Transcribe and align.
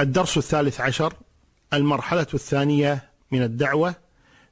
الدرس 0.00 0.38
الثالث 0.38 0.80
عشر 0.80 1.14
المرحلة 1.72 2.26
الثانية 2.34 3.10
من 3.30 3.42
الدعوة 3.42 3.94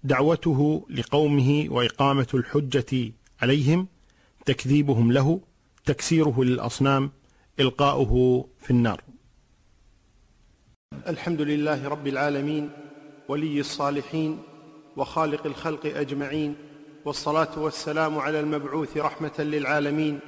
دعوته 0.05 0.87
لقومه 0.91 1.67
وإقامة 1.71 2.27
الحجة 2.35 3.13
عليهم 3.43 3.87
تكذيبهم 4.47 5.13
له 5.13 5.41
تكسيره 5.85 6.45
للأصنام 6.45 7.11
إلقاؤه 7.61 8.45
في 8.61 8.71
النار. 8.71 9.01
الحمد 11.09 11.41
لله 11.41 11.89
رب 11.89 12.07
العالمين 12.07 12.71
ولي 13.29 13.61
الصالحين 13.61 14.39
وخالق 14.97 15.47
الخلق 15.47 15.87
أجمعين 15.87 16.55
والصلاة 17.05 17.59
والسلام 17.59 18.19
على 18.19 18.41
المبعوث 18.41 18.97
رحمة 18.97 19.33
للعالمين 19.39 20.19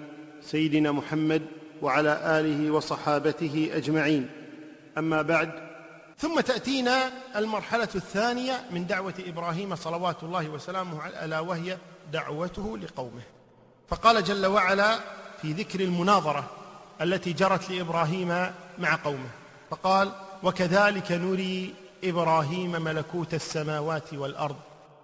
سيدنا 0.43 0.93
محمد 0.93 1.43
وعلى 1.83 2.41
آله 2.41 2.71
وصحابته 2.71 3.71
أجمعين. 3.73 4.44
أما 4.99 5.23
بعد. 5.23 5.51
ثم 6.19 6.41
تأتينا 6.41 7.11
المرحلة 7.37 7.89
الثانية 7.95 8.65
من 8.71 8.87
دعوة 8.87 9.15
إبراهيم 9.27 9.77
صلوات 9.77 10.23
الله 10.23 10.49
وسلامه 10.49 11.09
ألا 11.25 11.41
وهي 11.41 11.79
دعوته 12.13 12.79
لقومه. 12.79 13.23
فقال 13.89 14.25
جل 14.25 14.47
وعلا 14.47 14.99
في 15.43 15.53
ذكر 15.53 15.81
المناظرة 15.81 16.51
التي 17.01 17.33
جرت 17.33 17.71
لإبراهيم 17.71 18.29
مع 18.79 18.95
قومه. 19.05 19.29
فقال 19.71 20.13
وكذلك 20.43 21.13
نري 21.13 21.75
إبراهيم 22.05 22.71
ملكوت 22.71 23.35
السماوات 23.35 24.15
والأرض 24.15 24.57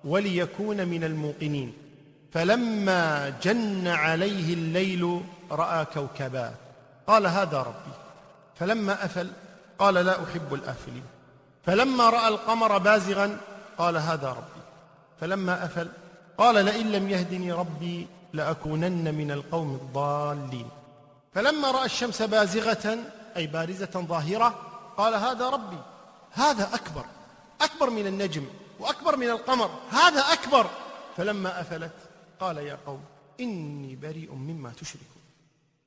وليكون 0.05 0.89
من 0.89 1.05
الموقنين. 1.05 1.73
فلما 2.33 3.29
جن 3.43 3.89
عليه 3.89 4.55
الليل 4.55 5.21
رأى 5.51 5.85
كوكبا. 5.85 6.55
قال 7.07 7.27
هذا 7.27 7.59
ربي. 7.59 7.95
فلما 8.57 9.05
أفل 9.05 9.31
قال 9.81 9.95
لا 9.95 10.25
أحب 10.25 10.55
الآفلين. 10.55 11.05
فلما 11.67 12.11
رأى 12.11 12.29
القمر 12.29 12.79
بازغا 12.79 13.41
قال 13.79 13.97
هذا 13.97 14.29
ربي. 14.29 14.63
فلما 15.21 15.65
أفل 15.65 15.89
قال 16.39 16.65
لئن 16.65 16.93
لم 16.93 17.09
يهدني 17.09 17.53
ربي 17.53 18.09
لأكونن 18.33 19.15
من 19.15 19.31
القوم 19.31 19.75
الضالين. 19.75 20.69
فلما 21.35 21.71
رأى 21.71 21.85
الشمس 21.85 22.23
بازغة 22.23 22.99
أي 23.37 23.47
بارزة 23.47 23.95
ظاهرة 23.97 24.49
قال 24.97 25.15
هذا 25.15 25.49
ربي. 25.49 25.79
هذا 26.33 26.75
أكبر 26.75 27.05
أكبر 27.61 27.91
من 27.91 28.07
النجم 28.07 28.45
وأكبر 28.79 29.17
من 29.17 29.31
القمر. 29.31 29.71
هذا 29.91 30.21
أكبر. 30.21 30.67
فلما 31.17 31.61
أفلت 31.61 31.93
قال 32.41 32.59
يا 32.59 32.79
قوم 32.87 33.05
إني 33.41 33.97
بريء 33.97 34.35
مما 34.35 34.73
تشركون. 34.73 35.23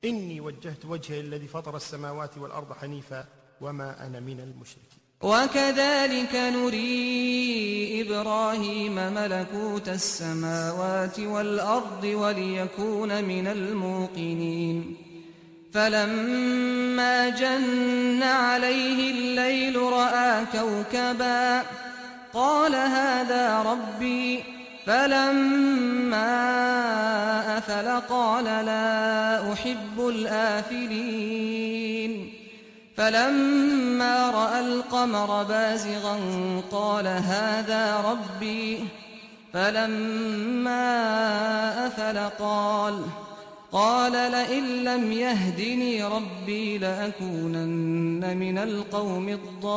إني 0.04 0.40
وجهت 0.40 0.84
وجهي 0.84 1.20
الذي 1.20 1.48
فطر 1.48 1.76
السماوات 1.76 2.38
والأرض 2.38 2.72
حنيفا. 2.72 3.24
وما 3.60 4.06
أنا 4.06 4.20
من 4.20 4.40
المشركين. 4.40 4.84
وكذلك 5.22 6.34
نري 6.34 8.02
إبراهيم 8.02 8.94
ملكوت 8.94 9.88
السماوات 9.88 11.20
والأرض 11.20 12.04
وليكون 12.04 13.24
من 13.24 13.46
الموقنين. 13.46 14.96
فلما 15.72 17.28
جن 17.28 18.22
عليه 18.22 19.10
الليل 19.10 19.76
رأى 19.76 20.44
كوكبا 20.52 21.62
قال 22.32 22.74
هذا 22.74 23.62
ربي 23.62 24.44
فلما 24.86 26.28
أفل 27.58 28.00
قال 28.00 28.44
لا 28.44 29.52
أحب 29.52 30.08
الآفلين. 30.08 31.54
فلما 32.96 34.30
رأى 34.30 34.60
القمر 34.60 35.42
بازغا 35.42 36.18
قال 36.70 37.06
هذا 37.06 38.00
ربي. 38.10 38.84
فلما 39.52 40.86
أفل 41.86 42.18
قال 42.44 43.02
قال 43.72 44.12
لئن 44.12 44.64
لم 44.84 45.12
يهدني 45.12 46.04
ربي 46.04 46.78
لأكونن 46.78 48.36
من 48.36 48.58
القوم 48.58 49.28
الضالين. 49.28 49.74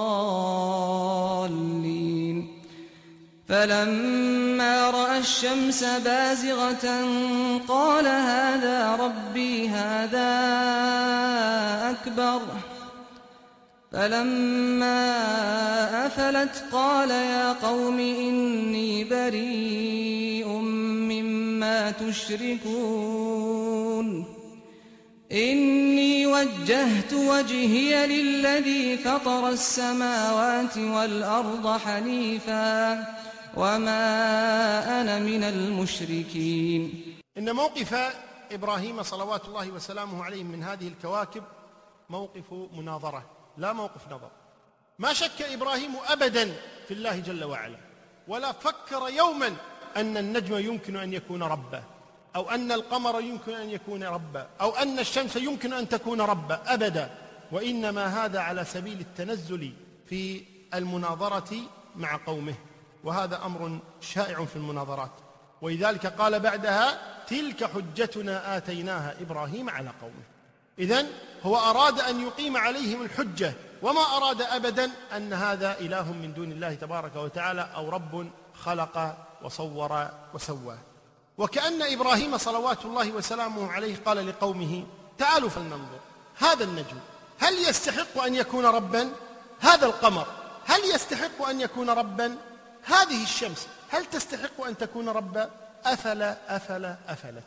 فلما 3.50 4.90
رأى 4.90 5.18
الشمس 5.18 5.84
بازغة 5.84 7.06
قال 7.68 8.08
هذا 8.08 8.96
ربي 8.96 9.70
هذا 9.70 10.30
أكبر. 11.90 12.42
فلما 13.92 15.16
أفلت 16.06 16.64
قال 16.72 17.12
يا 17.12 17.54
قوم 17.54 18.00
إني 18.00 19.04
بريء 19.04 20.48
مما 20.48 21.92
تشركون. 21.92 23.58
إني 25.32 26.28
وجهت 26.28 27.14
وجهي 27.14 28.08
للذي 28.08 28.98
فطر 28.98 29.50
السماوات 29.50 30.78
والأرض 30.78 31.78
حنيفا 31.78 33.06
وما 33.58 35.02
أنا 35.02 35.20
من 35.20 35.44
المشركين. 35.44 37.04
إن 37.38 37.56
موقف 37.56 37.96
إبراهيم 38.52 39.04
صلوات 39.04 39.46
الله 39.46 39.72
وسلامه 39.72 40.24
عليه 40.24 40.44
من 40.44 40.64
هذه 40.64 40.88
الكواكب 40.88 41.44
موقف 42.10 42.54
مناظرة. 42.78 43.37
لا 43.58 43.74
موقف 43.74 44.08
نظر. 44.08 44.32
ما 45.00 45.14
شك 45.14 45.42
إبراهيم 45.42 45.96
أبدا 46.08 46.54
في 46.88 46.94
الله 46.94 47.20
جل 47.20 47.44
وعلا 47.44 47.78
ولا 48.28 48.52
فكر 48.52 49.10
يوما 49.10 49.56
أن 49.98 50.18
النجم 50.18 50.58
يمكن 50.58 50.96
أن 50.96 51.14
يكون 51.14 51.44
ربا 51.44 51.84
أو 52.36 52.50
أن 52.50 52.72
القمر 52.72 53.22
يمكن 53.22 53.54
أن 53.54 53.70
يكون 53.70 54.04
ربا 54.04 54.48
أو 54.62 54.76
أن 54.76 55.00
الشمس 55.00 55.36
يمكن 55.36 55.74
أن 55.74 55.90
تكون 55.90 56.22
ربا 56.22 56.62
أبدا. 56.66 57.10
وإنما 57.52 58.26
هذا 58.26 58.40
على 58.40 58.66
سبيل 58.66 59.00
التنزل 59.00 59.74
في 60.06 60.44
المناظرة 60.74 61.56
مع 61.96 62.20
قومه. 62.26 62.56
وهذا 63.04 63.46
أمر 63.46 63.80
شائع 64.02 64.46
في 64.46 64.56
المناظرات. 64.56 65.12
ولذلك 65.62 66.06
قال 66.06 66.40
بعدها 66.40 67.00
تلك 67.28 67.64
حجتنا 67.64 68.58
آتيناها 68.58 69.16
إبراهيم 69.22 69.70
على 69.70 69.92
قومه. 70.02 70.37
إذا 70.80 71.06
هو 71.44 71.58
أراد 71.58 72.00
أن 72.00 72.22
يقيم 72.22 72.58
عليهم 72.58 73.02
الحجة 73.02 73.54
وما 73.82 74.02
أراد 74.02 74.42
أبدا 74.42 74.92
أن 75.16 75.34
هذا 75.34 75.80
إله 75.80 76.12
من 76.12 76.34
دون 76.34 76.52
الله 76.52 76.74
تبارك 76.74 77.16
وتعالى 77.16 77.70
أو 77.76 77.90
رب 77.90 78.30
خلق 78.54 79.18
وصور 79.42 80.10
وسوى. 80.34 80.78
وكأن 81.38 81.82
إبراهيم 81.82 82.38
صلوات 82.38 82.86
الله 82.86 83.12
وسلامه 83.12 83.72
عليه 83.72 83.96
قال 84.06 84.28
لقومه 84.28 84.84
تعالوا 85.18 85.50
فلننظر 85.50 86.00
هذا 86.38 86.64
النجم 86.64 87.00
هل 87.40 87.54
يستحق 87.54 88.24
أن 88.24 88.36
يكون 88.36 88.66
ربا؟ 88.66 89.12
هذا 89.60 89.86
القمر 89.86 90.28
هل 90.66 90.80
يستحق 90.96 91.48
أن 91.50 91.62
يكون 91.62 91.90
ربا؟ 91.90 92.38
هذه 92.84 93.24
الشمس 93.24 93.68
هل 93.90 94.06
تستحق 94.06 94.66
أن 94.66 94.78
تكون 94.78 95.10
ربا؟ 95.10 95.50
أفل 95.86 96.22
أفل 96.48 96.96
أفلت. 97.08 97.44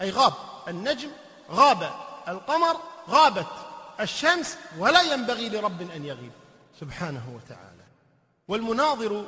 أي 0.00 0.10
غاب 0.10 0.32
النجم 0.68 1.10
غاب. 1.50 2.07
القمر 2.28 2.76
غابت 3.08 3.46
الشمس 4.00 4.56
ولا 4.78 5.02
ينبغي 5.02 5.48
لرب 5.48 5.80
أن 5.80 6.04
يغيب. 6.04 6.32
سبحانه 6.80 7.22
وتعالى. 7.36 7.84
والمناظر 8.48 9.24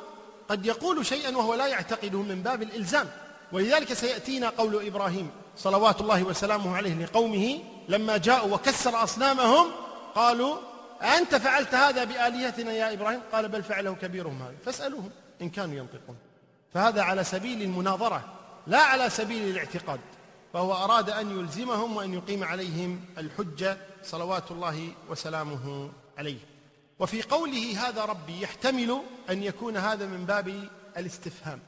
قد 0.48 0.66
يقول 0.66 1.06
شيئا 1.06 1.36
وهو 1.36 1.54
لا 1.54 1.66
يعتقده 1.66 2.22
من 2.22 2.42
باب 2.42 2.62
الإلزام. 2.62 3.10
ولذلك 3.52 3.92
سيأتينا 3.92 4.48
قول 4.48 4.86
إبراهيم 4.86 5.30
صلوات 5.56 6.00
الله 6.00 6.22
وسلامه 6.22 6.76
عليه 6.76 7.04
لقومه 7.04 7.60
لما 7.88 8.16
جاءوا 8.16 8.54
وكسر 8.54 9.02
أصنامهم 9.02 9.66
قالوا 10.14 10.56
أنت 11.02 11.34
فعلت 11.34 11.74
هذا 11.74 12.04
بآلهتنا 12.04 12.72
يا 12.72 12.92
إبراهيم؟ 12.92 13.20
قال 13.32 13.48
بل 13.48 13.62
فعله 13.62 13.94
كبيرهم 13.94 14.42
هذا. 14.42 14.54
فاسألوهم 14.64 15.10
إن 15.42 15.50
كانوا 15.50 15.74
ينطقون. 15.74 16.16
فهذا 16.74 17.02
على 17.02 17.24
سبيل 17.24 17.62
المناظرة 17.62 18.24
لا 18.66 18.78
على 18.78 19.10
سبيل 19.10 19.50
الاعتقاد. 19.50 20.00
فهو 20.52 20.72
أراد 20.72 21.10
أن 21.10 21.40
يلزمهم 21.40 21.96
وأن 21.96 22.14
يقيم 22.14 22.44
عليهم 22.44 23.04
الحجة 23.18 23.76
صلوات 24.04 24.50
الله 24.50 24.92
وسلامه 25.08 25.90
عليه. 26.18 26.38
وفي 26.98 27.22
قوله 27.22 27.88
هذا 27.88 28.04
ربي 28.04 28.42
يحتمل 28.42 29.02
أن 29.30 29.42
يكون 29.42 29.76
هذا 29.76 30.06
من 30.06 30.26
باب 30.26 30.68
الاستفهام. 30.96 31.60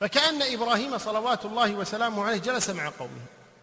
فكأن 0.00 0.42
إبراهيم 0.42 0.98
صلوات 0.98 1.44
الله 1.44 1.74
وسلامه 1.74 2.24
عليه 2.24 2.38
جلس 2.38 2.70
مع 2.70 2.88
قومه. 2.98 3.22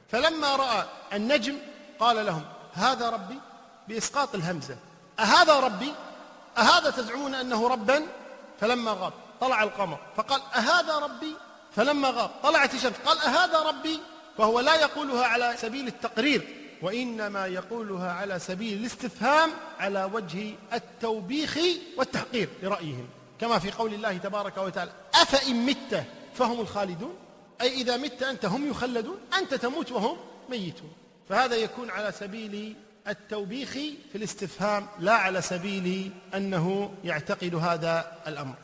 فلما 0.10 0.56
رأى 0.56 0.86
النجم 1.14 1.58
قال 2.00 2.26
لهم 2.26 2.46
هذا 2.74 3.10
ربي؟ 3.10 3.40
بإسقاط 3.88 4.36
الهمزة. 4.36 4.78
أهذا 5.20 5.60
ربي؟ 5.60 5.94
أهذا 6.58 6.90
تزعمون 6.90 7.36
أنه 7.36 7.68
ربا؟ 7.68 8.06
فلما 8.60 8.92
غاب 8.92 9.14
طلع 9.42 9.64
القمر. 9.64 10.00
فقال 10.18 10.42
أهذا 10.56 11.00
ربي؟ 11.00 11.36
فلما 11.76 12.10
غاب 12.10 12.32
طلعت 12.44 12.74
الشمس. 12.74 12.96
قال 13.06 13.18
أهذا 13.18 13.60
ربي؟ 13.62 14.00
فهو 14.38 14.60
لا 14.60 14.76
يقولها 14.76 15.26
على 15.26 15.54
سبيل 15.58 15.88
التقرير 15.88 16.48
وإنما 16.81 17.48
يقولها 17.48 18.12
على 18.12 18.40
سبيل 18.40 18.80
الاستفهام 18.80 19.50
على 19.80 20.04
وجه 20.14 20.54
التوبيخ 20.74 21.58
والتحقير 21.98 22.50
لرأيهم. 22.64 23.08
كما 23.40 23.60
في 23.60 23.72
قول 23.72 23.94
الله 23.94 24.18
تبارك 24.18 24.58
وتعالى 24.58 24.92
أفإن 25.16 25.66
مت 25.66 26.04
فهم 26.34 26.60
الخالدون؟ 26.60 27.16
أي 27.62 27.74
إذا 27.81 27.98
مت 27.98 28.24
أنت 28.24 28.46
هم 28.46 28.70
يخلدون 28.70 29.18
أنت 29.38 29.54
تموت 29.54 29.92
وهم 29.92 30.18
ميتون. 30.50 30.92
فهذا 31.30 31.56
يكون 31.56 31.90
على 31.90 32.12
سبيل 32.12 32.75
التوبيخ 33.08 33.72
في 34.12 34.16
الاستفهام 34.16 34.88
لا 35.00 35.14
على 35.14 35.42
سبيل 35.42 36.12
أنه 36.36 36.94
يعتقد 37.04 37.56
هذا 37.56 38.12
الأمر. 38.28 38.56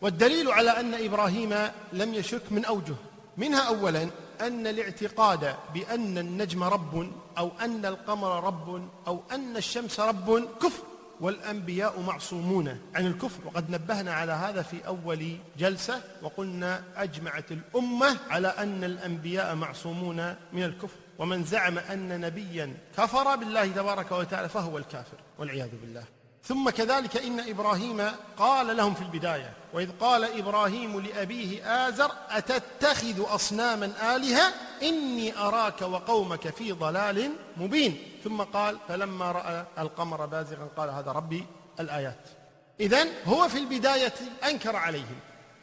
والدليل 0.00 0.48
على 0.48 0.70
أن 0.70 0.94
إبراهيم 0.94 1.68
لم 1.92 2.14
يشك 2.14 2.42
من 2.50 2.64
أوجه 2.64 2.94
منها 3.36 3.60
أولا 3.60 4.10
أن 4.40 4.66
الاعتقاد 4.66 5.54
بأن 5.74 6.18
النجم 6.18 6.64
رب 6.64 7.12
أو 7.38 7.50
أن 7.60 7.86
القمر 7.86 8.44
رب 8.44 8.88
أو 9.06 9.22
أن 9.32 9.56
الشمس 9.56 10.00
رب 10.00 10.48
كفر 10.62 10.82
والأنبياء 11.20 12.00
معصومون 12.00 12.68
عن 12.94 13.06
الكفر. 13.06 13.46
وقد 13.46 13.70
نبهنا 13.70 14.14
على 14.14 14.32
هذا 14.32 14.62
في 14.62 14.86
أول 14.86 15.36
جلسة 15.58 16.02
وقلنا 16.22 16.82
أجمعت 16.96 17.52
الأمة 17.52 18.16
على 18.30 18.48
أن 18.48 18.84
الأنبياء 18.84 19.54
معصومون 19.54 20.34
من 20.52 20.62
الكفر. 20.62 20.96
ومن 21.18 21.44
زعم 21.44 21.78
أن 21.78 22.20
نبيا 22.20 22.76
كفر 22.96 23.36
بالله 23.36 23.66
تبارك 23.66 24.12
وتعالى 24.12 24.48
فهو 24.48 24.78
الكافر 24.78 25.16
والعياذ 25.38 25.70
بالله. 25.82 26.04
ثم 26.44 26.70
كذلك 26.70 27.16
إن 27.16 27.40
إبراهيم 27.40 28.10
قال 28.36 28.76
لهم 28.76 28.94
في 28.94 29.02
البداية 29.02 29.52
وإذ 29.72 29.90
قال 30.00 30.38
إبراهيم 30.38 31.00
لأبيه 31.00 31.64
آزر 31.88 32.10
أتتخذ 32.30 33.34
أصناما 33.34 34.16
آلهة؟ 34.16 34.52
إني 34.82 35.38
أراك 35.38 35.82
وقومك 35.82 36.48
في 36.48 36.72
ضلال 36.72 37.32
مبين. 37.56 38.02
ثم 38.24 38.42
قال 38.42 38.78
فلما 38.88 39.32
رأى 39.32 39.66
القمر 39.78 40.26
بازغا 40.26 40.68
قال 40.76 40.90
هذا 40.90 41.12
ربي 41.12 41.46
الآيات. 41.80 42.28
إذن 42.80 43.08
هو 43.26 43.48
في 43.48 43.58
البداية 43.58 44.14
أنكر 44.44 44.76
عليهم 44.76 45.18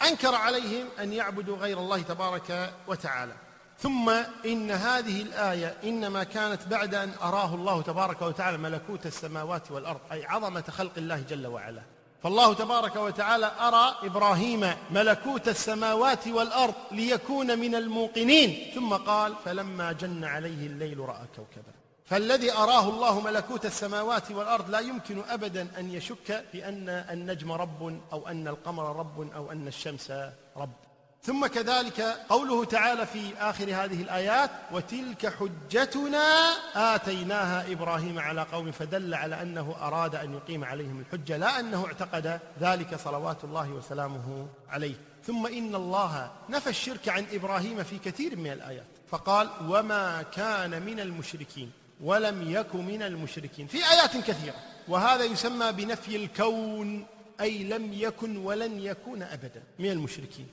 أنكر 0.09 0.35
عليهم 0.35 0.87
أن 0.99 1.13
يعبدوا 1.13 1.57
غير 1.57 1.79
الله 1.79 2.01
تبارك 2.01 2.73
وتعالى. 2.87 3.33
ثم 3.79 4.09
إن 4.45 4.71
هذه 4.71 5.21
الآية 5.21 5.75
إنما 5.83 6.23
كانت 6.23 6.67
بعد 6.67 6.95
أن 6.95 7.11
أراه 7.21 7.55
الله 7.55 7.81
تبارك 7.81 8.21
وتعالى 8.21 8.57
ملكوت 8.57 9.05
السماوات 9.05 9.71
والأرض 9.71 9.99
أي 10.11 10.25
عظمة 10.25 10.63
خلق 10.69 10.91
الله 10.97 11.23
جل 11.29 11.47
وعلا. 11.47 11.81
فالله 12.23 12.53
تبارك 12.53 12.95
وتعالى 12.95 13.51
أرى 13.59 13.95
إبراهيم 14.03 14.73
ملكوت 14.91 15.47
السماوات 15.47 16.27
والأرض 16.27 16.73
ليكون 16.91 17.59
من 17.59 17.75
الموقنين. 17.75 18.71
ثم 18.75 18.93
قال 18.93 19.33
فلما 19.45 19.91
جن 19.91 20.23
عليه 20.23 20.67
الليل 20.67 20.99
رأى 20.99 21.25
كوكبا. 21.35 21.71
فالذي 22.05 22.53
أراه 22.53 22.89
الله 22.89 23.19
ملكوت 23.19 23.65
السماوات 23.65 24.31
والأرض 24.31 24.69
لا 24.69 24.79
يمكن 24.79 25.23
أبدا 25.29 25.67
أن 25.79 25.91
يشك 25.91 26.45
بأن 26.53 26.89
النجم 26.89 27.51
رب 27.51 27.99
أو 28.11 28.27
أن 28.27 28.47
القمر 28.47 28.95
رب 28.95 29.31
أو 29.35 29.51
أن 29.51 29.67
الشمس 29.67 30.11
رب. 30.57 30.73
ثم 31.23 31.47
كذلك 31.47 32.01
قوله 32.29 32.65
تعالى 32.65 33.05
في 33.05 33.33
آخر 33.39 33.63
هذه 33.63 34.01
الآيات 34.01 34.51
وتلك 34.71 35.33
حجتنا 35.33 36.49
آتيناها 36.75 37.71
إبراهيم 37.71 38.19
على 38.19 38.41
قوم 38.41 38.71
فدل 38.71 39.13
على 39.13 39.41
أنه 39.41 39.75
أراد 39.81 40.15
أن 40.15 40.33
يقيم 40.33 40.63
عليهم 40.63 40.99
الحجة 40.99 41.37
لا 41.37 41.59
أنه 41.59 41.85
اعتقد 41.85 42.39
ذلك 42.61 42.95
صلوات 42.95 43.43
الله 43.43 43.69
وسلامه 43.69 44.47
عليه. 44.69 44.95
ثم 45.25 45.47
إن 45.47 45.75
الله 45.75 46.31
نفى 46.49 46.69
الشرك 46.69 47.09
عن 47.09 47.25
إبراهيم 47.33 47.83
في 47.83 47.97
كثير 47.97 48.35
من 48.35 48.51
الآيات 48.51 48.85
فقال 49.09 49.49
وما 49.61 50.21
كان 50.21 50.81
من 50.81 50.99
المشركين 50.99 51.71
ولم 52.01 52.51
يك 52.51 52.75
من 52.75 53.01
المشركين. 53.01 53.67
في 53.67 53.77
آيات 53.77 54.17
كثيرة 54.17 54.55
وهذا 54.87 55.23
يسمى 55.23 55.71
بنفي 55.71 56.15
الكون 56.15 57.05
أي 57.41 57.63
لم 57.63 57.93
يكن 57.93 58.37
ولن 58.37 58.79
يكون 58.79 59.23
أبدا 59.23 59.63
من 59.79 59.91
المشركين. 59.91 60.47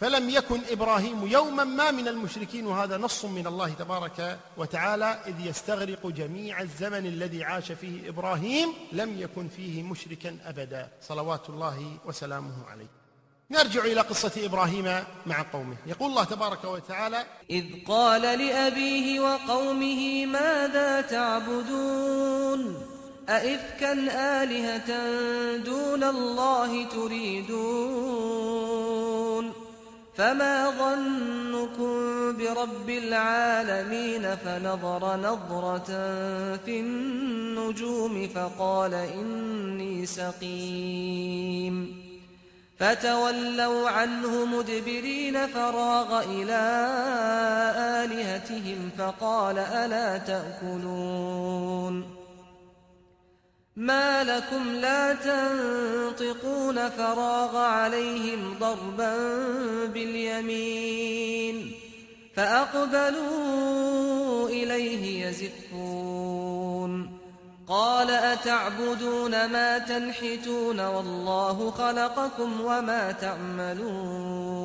فلم 0.00 0.30
يكن 0.30 0.60
إبراهيم 0.70 1.26
يوما 1.26 1.64
ما 1.64 1.90
من 1.90 2.08
المشركين 2.08 2.66
وهذا 2.66 2.96
نص 2.96 3.24
من 3.24 3.46
الله 3.46 3.68
تبارك 3.68 4.38
وتعالى 4.56 5.18
إذ 5.26 5.46
يستغرق 5.46 6.06
جميع 6.06 6.60
الزمن 6.60 7.06
الذي 7.06 7.44
عاش 7.44 7.72
فيه 7.72 8.08
إبراهيم 8.08 8.68
لم 8.92 9.20
يكن 9.20 9.48
فيه 9.48 9.82
مشركا 9.82 10.38
ابدا. 10.44 10.88
صلوات 11.02 11.50
الله 11.50 11.96
وسلامه 12.04 12.52
عليه. 12.70 12.86
نرجع 13.50 13.84
إلى 13.84 14.00
قصة 14.00 14.32
إبراهيم 14.36 15.04
مع 15.26 15.42
قومه. 15.52 15.76
يقول 15.86 16.10
الله 16.10 16.24
تبارك 16.24 16.64
وتعالى 16.64 17.26
إذ 17.50 17.64
قال 17.88 18.22
لأبيه 18.22 19.20
وقومه 19.20 20.26
ماذا 20.26 21.00
تعبدون؟ 21.00 22.86
أئفكا 23.28 23.92
آلهة 24.42 24.90
دون 25.56 26.04
الله 26.04 26.88
تريدون؟ 26.88 28.30
فما 30.20 30.70
ظنكم 30.70 31.92
برب 32.36 32.90
العالمين 32.90 34.36
فنظر 34.36 35.16
نظرة 35.16 35.86
في 36.56 36.80
النجوم 36.80 38.28
فقال 38.34 38.94
إني 38.94 40.06
سقيم. 40.06 42.00
فتولوا 42.78 43.88
عنه 43.88 44.44
مدبرين 44.44 45.46
فراغ 45.46 46.24
إلى 46.24 46.60
آلهتهم 48.04 48.90
فقال 48.98 49.58
ألا 49.58 50.18
تأكلون. 50.18 52.19
ما 53.80 54.24
لكم 54.24 54.72
لا 54.72 55.12
تنطقون 55.12 56.88
فراغ 56.88 57.56
عليهم 57.56 58.54
ضربا 58.60 59.16
باليمين 59.86 61.72
فأقبلوا 62.36 63.78
إليه 64.48 65.26
يزفون 65.26 67.10
قال 67.68 68.10
أتعبدون 68.10 69.30
ما 69.30 69.78
تنحتون 69.78 70.80
والله 70.80 71.70
خلقكم 71.70 72.60
وما 72.60 73.12
تعملون 73.12 74.60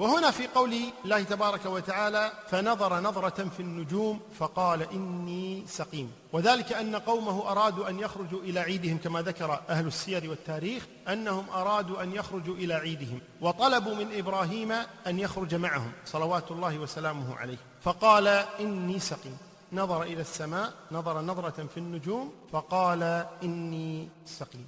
وهنا 0.00 0.30
في 0.30 0.46
قول 0.46 0.74
الله 1.04 1.22
تبارك 1.22 1.66
وتعالى 1.66 2.32
فنظر 2.48 3.00
نظرة 3.00 3.48
في 3.48 3.60
النجوم 3.60 4.20
فقال 4.38 4.82
إني 4.92 5.64
سقيم. 5.66 6.12
وذلك 6.32 6.72
أن 6.72 6.96
قومه 6.96 7.50
أرادوا 7.50 7.88
أن 7.88 7.98
يخرجوا 7.98 8.40
إلى 8.40 8.60
عيدهم 8.60 8.98
كما 8.98 9.22
ذكر 9.22 9.60
أهل 9.68 9.86
السير 9.86 10.30
والتاريخ 10.30 10.86
أنهم 11.08 11.50
أرادوا 11.50 12.02
أن 12.02 12.12
يخرجوا 12.12 12.54
إلى 12.54 12.74
عيدهم 12.74 13.20
وطلبوا 13.40 13.94
من 13.94 14.18
إبراهيم 14.18 14.72
أن 15.06 15.18
يخرج 15.18 15.54
معهم 15.54 15.92
صلوات 16.04 16.50
الله 16.50 16.78
وسلامه 16.78 17.36
عليه. 17.36 17.58
فقال 17.82 18.26
إني 18.60 18.98
سقيم. 18.98 19.36
نظر 19.72 20.02
إلى 20.02 20.20
السماء 20.20 20.72
نظر 20.92 21.20
نظرة 21.20 21.66
في 21.74 21.76
النجوم 21.76 22.32
فقال 22.52 23.26
إني 23.42 24.08
سقيم. 24.26 24.66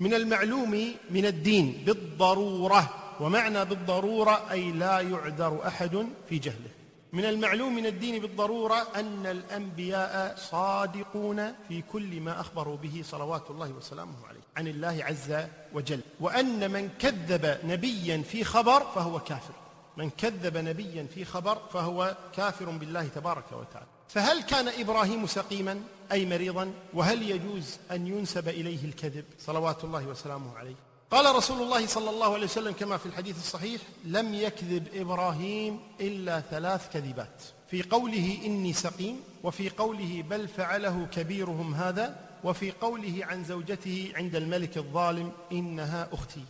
من 0.00 0.14
المعلوم 0.14 0.94
من 1.10 1.26
الدين 1.26 1.82
بالضرورة 1.86 3.03
ومعنى 3.20 3.64
بالضرورة 3.64 4.50
أي 4.50 4.72
لا 4.72 5.00
يعذر 5.00 5.66
أحد 5.66 6.06
في 6.28 6.38
جهله. 6.38 6.70
من 7.12 7.24
المعلوم 7.24 7.76
من 7.76 7.86
الدين 7.86 8.22
بالضرورة 8.22 8.86
أن 8.96 9.26
الأنبياء 9.26 10.36
صادقون 10.36 11.52
في 11.68 11.82
كل 11.82 12.20
ما 12.20 12.40
أخبروا 12.40 12.76
به 12.76 13.02
صلوات 13.04 13.50
الله 13.50 13.70
وسلامه 13.70 14.26
عليه. 14.28 14.40
عن 14.56 14.68
الله 14.68 15.04
عز 15.04 15.46
وجل. 15.72 16.00
وأن 16.20 16.70
من 16.70 16.90
كذب 16.98 17.58
نبيا 17.64 18.22
في 18.22 18.44
خبر 18.44 18.80
فهو 18.80 19.20
كافر. 19.20 19.54
من 19.96 20.10
كذب 20.10 20.56
نبيا 20.56 21.06
في 21.14 21.24
خبر 21.24 21.58
فهو 21.72 22.16
كافر 22.36 22.70
بالله 22.70 23.06
تبارك 23.06 23.52
وتعالى. 23.52 23.86
فهل 24.08 24.42
كان 24.42 24.68
إبراهيم 24.68 25.26
سقيما 25.26 25.80
أي 26.12 26.26
مريضا؟ 26.26 26.72
وهل 26.94 27.22
يجوز 27.30 27.78
أن 27.90 28.06
ينسب 28.06 28.48
إليه 28.48 28.84
الكذب 28.84 29.24
صلوات 29.38 29.84
الله 29.84 30.06
وسلامه 30.06 30.58
عليه؟ 30.58 30.74
قال 31.14 31.36
رسول 31.36 31.62
الله 31.62 31.86
صلى 31.86 32.10
الله 32.10 32.34
عليه 32.34 32.44
وسلم 32.44 32.72
كما 32.72 32.96
في 32.96 33.06
الحديث 33.06 33.38
الصحيح 33.38 33.80
لم 34.04 34.34
يكذب 34.34 34.88
إبراهيم 34.94 35.80
إلا 36.00 36.40
ثلاث 36.40 36.92
كذبات. 36.92 37.42
في 37.70 37.82
قوله 37.82 38.38
إني 38.44 38.72
سقيم 38.72 39.20
وفي 39.42 39.70
قوله 39.70 40.24
بل 40.30 40.48
فعله 40.48 41.06
كبيرهم 41.12 41.74
هذا 41.74 42.16
وفي 42.44 42.70
قوله 42.70 43.18
عن 43.22 43.44
زوجته 43.44 44.12
عند 44.14 44.36
الملك 44.36 44.76
الظالم 44.76 45.32
إنها 45.52 46.08
أختي. 46.12 46.44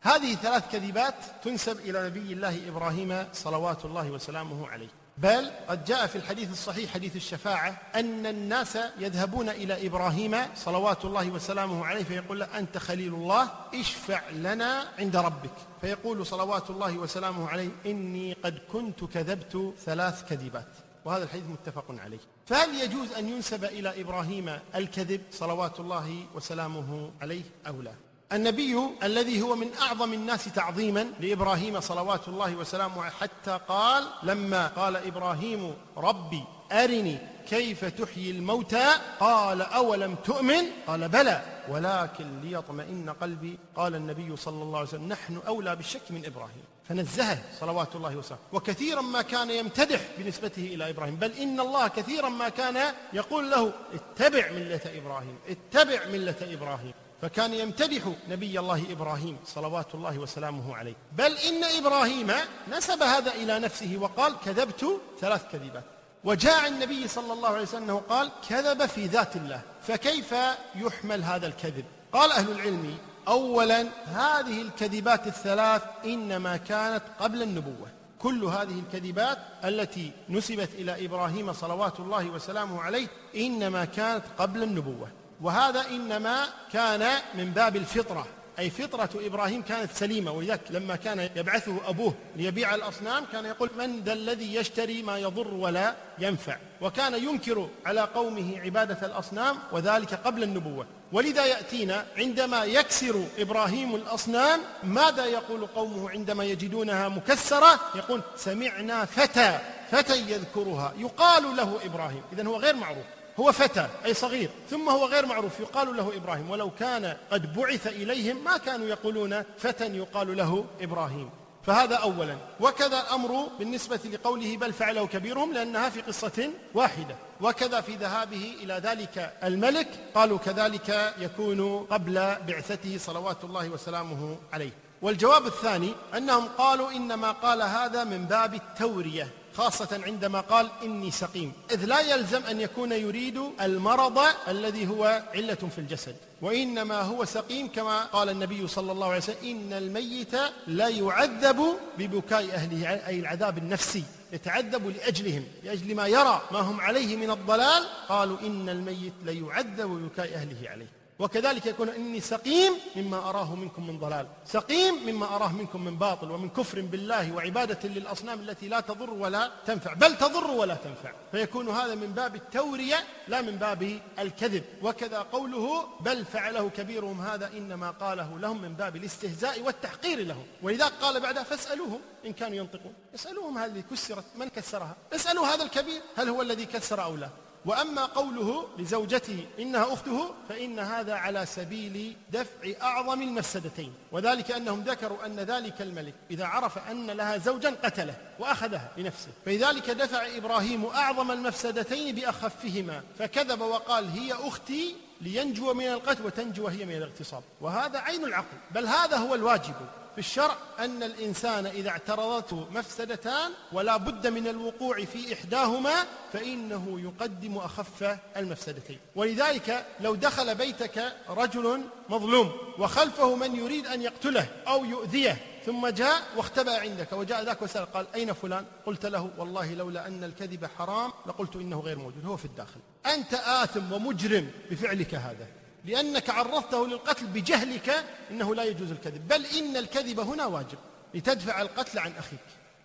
هذه 0.00 0.34
ثلاث 0.34 0.72
كذبات 0.72 1.14
تنسب 1.42 1.80
إلى 1.80 2.06
نبي 2.06 2.32
الله 2.32 2.68
إبراهيم 2.68 3.26
صلوات 3.32 3.84
الله 3.84 4.10
وسلامه 4.10 4.68
عليه. 4.68 4.97
بل 5.22 5.50
قد 5.68 5.84
جاء 5.84 6.06
في 6.06 6.16
الحديث 6.16 6.52
الصحيح 6.52 6.90
حديث 6.90 7.16
الشفاعة 7.16 7.80
أن 7.94 8.26
الناس 8.26 8.78
يذهبون 8.98 9.48
إلى 9.48 9.86
إبراهيم 9.86 10.36
صلوات 10.56 11.04
الله 11.04 11.30
وسلامه 11.30 11.86
عليه 11.86 12.04
فيقول 12.04 12.40
له 12.40 12.58
أنت 12.58 12.78
خليل 12.78 13.14
الله 13.14 13.50
اشفع 13.74 14.30
لنا 14.30 14.84
عند 14.98 15.16
ربك. 15.16 15.50
فيقول 15.80 16.26
صلوات 16.26 16.70
الله 16.70 16.98
وسلامه 16.98 17.48
عليه 17.48 17.68
إني 17.86 18.32
قد 18.32 18.58
كنت 18.72 19.04
كذبت 19.04 19.74
ثلاث 19.84 20.28
كذبات. 20.28 20.68
وهذا 21.04 21.24
الحديث 21.24 21.44
متفق 21.46 21.84
عليه. 21.88 22.18
فهل 22.46 22.80
يجوز 22.80 23.12
أن 23.12 23.28
ينسب 23.28 23.64
إلى 23.64 24.00
إبراهيم 24.00 24.58
الكذب 24.74 25.20
صلوات 25.30 25.80
الله 25.80 26.26
وسلامه 26.34 27.10
عليه 27.22 27.42
أو 27.66 27.82
لا؟ 27.82 27.92
النبي 28.32 28.88
الذي 29.02 29.42
هو 29.42 29.56
من 29.56 29.68
أعظم 29.82 30.12
الناس 30.12 30.44
تعظيما 30.44 31.06
لإبراهيم 31.20 31.80
صلوات 31.80 32.28
الله 32.28 32.56
وسلامه 32.56 33.10
حتى 33.10 33.60
قال 33.68 34.04
لما 34.22 34.66
قال 34.66 34.96
إبراهيم 34.96 35.74
ربي 35.96 36.44
أرني 36.72 37.18
كيف 37.48 37.84
تحيي 37.84 38.30
الموتى 38.30 38.88
قال 39.20 39.62
أولم 39.62 40.14
تؤمن؟ 40.14 40.64
قال 40.86 41.08
بلى 41.08 41.42
ولكن 41.68 42.40
ليطمئن 42.40 43.10
قلبي. 43.20 43.58
قال 43.76 43.94
النبي 43.94 44.36
صلى 44.36 44.62
الله 44.62 44.78
عليه 44.78 44.88
وسلم 44.88 45.08
نحن 45.08 45.40
أولى 45.46 45.76
بالشك 45.76 46.10
من 46.10 46.26
إبراهيم. 46.26 46.64
فنزهه 46.88 47.42
صلوات 47.60 47.96
الله 47.96 48.16
وسلامه. 48.16 48.42
وكثيرا 48.52 49.00
ما 49.00 49.22
كان 49.22 49.50
يمتدح 49.50 50.00
بنسبته 50.18 50.62
إلى 50.62 50.90
إبراهيم 50.90 51.16
بل 51.16 51.32
إن 51.32 51.60
الله 51.60 51.88
كثيرا 51.88 52.28
ما 52.28 52.48
كان 52.48 52.94
يقول 53.12 53.50
له 53.50 53.72
اتبع 53.94 54.50
ملة 54.50 54.80
إبراهيم 54.96 55.38
اتبع 55.48 56.06
ملة 56.06 56.36
إبراهيم. 56.42 56.92
فكان 57.22 57.54
يمتدح 57.54 58.02
نبي 58.28 58.58
الله 58.58 58.92
إبراهيم 58.92 59.36
صلوات 59.46 59.94
الله 59.94 60.18
وسلامه 60.18 60.76
عليه. 60.76 60.94
بل 61.12 61.36
إن 61.36 61.64
إبراهيم 61.64 62.32
نسب 62.72 63.02
هذا 63.02 63.34
إلى 63.34 63.58
نفسه 63.58 63.96
وقال 64.00 64.34
كذبت 64.44 65.00
ثلاث 65.20 65.42
كذبات. 65.52 65.84
وجاء 66.24 66.68
النبي 66.68 67.08
صلى 67.08 67.32
الله 67.32 67.48
عليه 67.48 67.62
وسلم 67.62 67.82
أنه 67.82 68.02
قال 68.08 68.30
كذب 68.48 68.86
في 68.86 69.06
ذات 69.06 69.36
الله 69.36 69.60
فكيف 69.82 70.34
يحمل 70.74 71.24
هذا 71.24 71.46
الكذب؟ 71.46 71.84
قال 72.12 72.32
أهل 72.32 72.50
العلم 72.50 72.98
اولا 73.28 73.86
هذه 74.06 74.62
الكذبات 74.62 75.26
الثلاث 75.26 75.82
إنما 76.04 76.56
كانت 76.56 77.02
قبل 77.20 77.42
النبوة. 77.42 77.88
كل 78.18 78.44
هذه 78.44 78.78
الكذبات 78.78 79.38
التي 79.64 80.12
نسبت 80.28 80.68
إلى 80.74 81.04
إبراهيم 81.06 81.52
صلوات 81.52 82.00
الله 82.00 82.26
وسلامه 82.26 82.82
عليه 82.82 83.06
إنما 83.36 83.84
كانت 83.84 84.24
قبل 84.38 84.62
النبوة. 84.62 85.08
وهذا 85.42 85.84
إنما 85.90 86.48
كان 86.72 87.12
من 87.34 87.50
باب 87.50 87.76
الفطرة 87.76 88.26
أي 88.58 88.70
فطرة 88.70 89.10
إبراهيم 89.14 89.62
كانت 89.62 89.92
سليمة 89.92 90.30
ولذلك 90.32 90.60
لما 90.70 90.96
كان 90.96 91.30
يبعثه 91.36 91.88
أبوه 91.88 92.14
ليبيع 92.36 92.74
الأصنام 92.74 93.24
كان 93.32 93.44
يقول 93.44 93.70
من 93.78 94.00
ذا 94.00 94.12
الذي 94.12 94.54
يشتري 94.54 95.02
ما 95.02 95.18
يضر 95.18 95.54
ولا 95.54 95.94
ينفع؟ 96.18 96.56
وكان 96.80 97.14
ينكر 97.14 97.68
على 97.86 98.00
قومه 98.00 98.60
عبادة 98.60 99.06
الأصنام 99.06 99.56
وذلك 99.72 100.14
قبل 100.14 100.42
النبوة. 100.42 100.86
ولذا 101.12 101.44
يأتينا 101.44 102.06
عندما 102.16 102.64
يكسر 102.64 103.24
إبراهيم 103.38 103.94
الأصنام 103.94 104.60
ماذا 104.82 105.24
يقول 105.24 105.66
قومه 105.66 106.10
عندما 106.10 106.44
يجدونها 106.44 107.08
مكسرة؟ 107.08 107.80
يقول 107.94 108.22
سمعنا 108.36 109.04
فتى 109.04 109.58
فتى 109.90 110.16
يذكرها 110.16 110.92
يقال 110.98 111.56
له 111.56 111.78
إبراهيم. 111.84 112.22
اذا 112.32 112.46
هو 112.46 112.56
غير 112.56 112.76
معروف. 112.76 113.04
هو 113.38 113.52
فتى 113.52 113.88
أي 114.04 114.14
صغير 114.14 114.50
ثم 114.70 114.88
هو 114.88 115.06
غير 115.06 115.26
معروف. 115.26 115.60
يقال 115.60 115.96
له 115.96 116.16
إبراهيم. 116.16 116.50
ولو 116.50 116.70
كان 116.70 117.16
قد 117.30 117.52
بعث 117.52 117.86
إليهم 117.86 118.44
ما 118.44 118.56
كانوا 118.56 118.86
يقولون 118.86 119.42
فتى 119.58 119.86
يقال 119.86 120.36
له 120.36 120.64
إبراهيم. 120.80 121.30
فهذا 121.66 121.96
أولا. 121.96 122.36
وكذا 122.60 123.00
الأمر 123.00 123.48
بالنسبة 123.58 124.00
لقوله 124.12 124.56
بل 124.56 124.72
فعله 124.72 125.06
كبيرهم 125.06 125.52
لأنها 125.52 125.88
في 125.88 126.00
قصة 126.00 126.50
واحدة. 126.74 127.16
وكذا 127.40 127.80
في 127.80 127.94
ذهابه 127.94 128.54
إلى 128.62 128.74
ذلك 128.74 129.32
الملك 129.44 129.88
قالوا 130.14 130.38
كذلك 130.38 131.14
يكون 131.18 131.86
قبل 131.90 132.14
بعثته 132.48 132.98
صلوات 132.98 133.44
الله 133.44 133.68
وسلامه 133.68 134.36
عليه. 134.52 134.70
والجواب 135.02 135.46
الثاني 135.46 135.94
أنهم 136.16 136.48
قالوا 136.48 136.90
إنما 136.90 137.32
قال 137.32 137.62
هذا 137.62 138.04
من 138.04 138.24
باب 138.24 138.54
التورية. 138.54 139.28
خاصة 139.58 140.00
عندما 140.06 140.40
قال 140.40 140.68
إني 140.82 141.10
سقيم. 141.10 141.52
إذ 141.70 141.84
لا 141.84 142.00
يلزم 142.00 142.42
أن 142.42 142.60
يكون 142.60 142.92
يريد 142.92 143.42
المرض 143.60 144.18
الذي 144.48 144.88
هو 144.88 145.22
علة 145.34 145.54
في 145.54 145.78
الجسد 145.78 146.16
وإنما 146.42 147.00
هو 147.00 147.24
سقيم 147.24 147.68
كما 147.68 148.04
قال 148.04 148.28
النبي 148.28 148.66
صلى 148.66 148.92
الله 148.92 149.06
عليه 149.06 149.16
وسلم 149.16 149.36
إن 149.42 149.72
الميت 149.72 150.34
لا 150.66 150.88
يعذب 150.88 151.64
ببكاء 151.98 152.44
أهله 152.54 153.06
أي 153.06 153.20
العذاب 153.20 153.58
النفسي 153.58 154.04
يتعذب 154.32 154.86
لأجلهم 154.86 155.44
لأجل 155.64 155.94
ما 155.94 156.06
يرى 156.06 156.42
ما 156.52 156.58
هم 156.58 156.80
عليه 156.80 157.16
من 157.16 157.30
الضلال. 157.30 157.86
قالوا 158.08 158.40
إن 158.40 158.68
الميت 158.68 159.12
ليعذب 159.24 159.90
ببكاء 159.90 160.34
أهله 160.34 160.70
عليه. 160.70 160.97
وكذلك 161.18 161.66
يكون 161.66 161.88
إني 161.88 162.20
سقيم 162.20 162.72
مما 162.96 163.16
أراه 163.28 163.54
منكم 163.54 163.86
من 163.86 163.98
ضلال. 163.98 164.26
سقيم 164.46 164.94
مما 165.06 165.36
أراه 165.36 165.52
منكم 165.52 165.84
من 165.84 165.96
باطل 165.96 166.30
ومن 166.30 166.48
كفر 166.48 166.80
بالله 166.80 167.32
وعبادة 167.32 167.88
للأصنام 167.88 168.40
التي 168.40 168.68
لا 168.68 168.80
تضر 168.80 169.10
ولا 169.10 169.50
تنفع 169.66 169.92
بل 169.92 170.16
تضر 170.18 170.50
ولا 170.50 170.74
تنفع. 170.74 171.12
فيكون 171.32 171.68
هذا 171.68 171.94
من 171.94 172.12
باب 172.12 172.34
التورية 172.34 173.04
لا 173.28 173.42
من 173.42 173.56
باب 173.56 174.00
الكذب. 174.18 174.64
وكذا 174.82 175.18
قوله 175.18 175.84
بل 176.00 176.24
فعله 176.24 176.70
كبيرهم 176.70 177.20
هذا 177.20 177.50
إنما 177.52 177.90
قاله 177.90 178.38
لهم 178.38 178.62
من 178.62 178.74
باب 178.74 178.96
الاستهزاء 178.96 179.60
والتحقير 179.60 180.18
لهم. 180.18 180.46
ولذلك 180.62 180.92
قال 181.02 181.20
بعدها 181.20 181.42
فاسألوهم 181.42 182.00
إن 182.26 182.32
كانوا 182.32 182.56
ينطقون. 182.56 182.94
اسألوهم 183.14 183.58
هذه 183.58 183.82
كسرت 183.90 184.24
من 184.36 184.48
كسرها؟ 184.48 184.96
اسألوا 185.12 185.46
هذا 185.46 185.62
الكبير 185.62 186.00
هل 186.16 186.28
هو 186.28 186.42
الذي 186.42 186.66
كسر 186.66 187.02
أو 187.02 187.16
لا؟ 187.16 187.28
وأما 187.66 188.04
قوله 188.04 188.68
لزوجته 188.78 189.46
إنها 189.58 189.92
أخته 189.92 190.34
فإن 190.48 190.78
هذا 190.78 191.14
على 191.14 191.46
سبيل 191.46 192.16
دفع 192.30 192.82
أعظم 192.82 193.22
المفسدتين 193.22 193.92
وذلك 194.12 194.50
أنهم 194.50 194.80
ذكروا 194.80 195.26
أن 195.26 195.40
ذلك 195.40 195.82
الملك 195.82 196.14
إذا 196.30 196.46
عرف 196.46 196.78
أن 196.90 197.10
لها 197.10 197.38
زوجا 197.38 197.76
قتله 197.84 198.14
وأخذها 198.38 198.92
لنفسه. 198.96 199.28
فلذلك 199.46 199.90
دفع 199.90 200.26
إبراهيم 200.36 200.86
أعظم 200.86 201.30
المفسدتين 201.30 202.14
بأخفهما 202.14 203.02
فكذب 203.18 203.60
وقال 203.60 204.10
هي 204.10 204.32
أختي 204.32 204.94
لينجو 205.20 205.74
من 205.74 205.86
القتل 205.86 206.26
وتنجو 206.26 206.66
هي 206.66 206.84
من 206.84 206.96
الاغتصاب. 206.96 207.42
وهذا 207.60 207.98
عين 207.98 208.24
العقل 208.24 208.56
بل 208.70 208.86
هذا 208.86 209.16
هو 209.16 209.34
الواجب. 209.34 209.74
في 210.18 210.24
الشرع 210.24 210.56
أن 210.78 211.02
الإنسان 211.02 211.66
إذا 211.66 211.90
اعترضته 211.90 212.66
مفسدتان 212.70 213.50
ولا 213.72 213.96
بد 213.96 214.26
من 214.26 214.48
الوقوع 214.48 215.04
في 215.04 215.34
إحداهما 215.34 215.94
فإنه 216.32 217.00
يقدم 217.00 217.58
أخف 217.58 218.18
المفسدتين. 218.36 218.98
ولذلك 219.16 219.86
لو 220.00 220.14
دخل 220.14 220.54
بيتك 220.54 221.12
رجل 221.28 221.84
مظلوم 222.08 222.52
وخلفه 222.78 223.36
من 223.36 223.56
يريد 223.56 223.86
أن 223.86 224.02
يقتله 224.02 224.48
أو 224.68 224.84
يؤذيه 224.84 225.36
ثم 225.66 225.88
جاء 225.88 226.22
واختبأ 226.36 226.80
عندك 226.80 227.12
وجاء 227.12 227.44
ذاك 227.44 227.62
وسأل 227.62 227.92
قال 227.92 228.06
أين 228.14 228.32
فلان؟ 228.32 228.64
قلت 228.86 229.06
له 229.06 229.30
والله 229.38 229.74
لولا 229.74 230.06
أن 230.06 230.24
الكذب 230.24 230.66
حرام 230.78 231.12
لقلت 231.26 231.56
إنه 231.56 231.80
غير 231.80 231.98
موجود 231.98 232.26
هو 232.26 232.36
في 232.36 232.44
الداخل. 232.44 232.80
أنت 233.06 233.34
آثم 233.34 233.92
ومجرم 233.92 234.50
بفعلك 234.70 235.14
هذا. 235.14 235.57
لأنك 235.84 236.30
عرضته 236.30 236.86
للقتل 236.86 237.26
بجهلك 237.26 238.04
إنه 238.30 238.54
لا 238.54 238.64
يجوز 238.64 238.90
الكذب. 238.90 239.28
بل 239.28 239.46
إن 239.46 239.76
الكذب 239.76 240.20
هنا 240.20 240.46
واجب 240.46 240.78
لتدفع 241.14 241.62
القتل 241.62 241.98
عن 241.98 242.12
أخيك. 242.18 242.40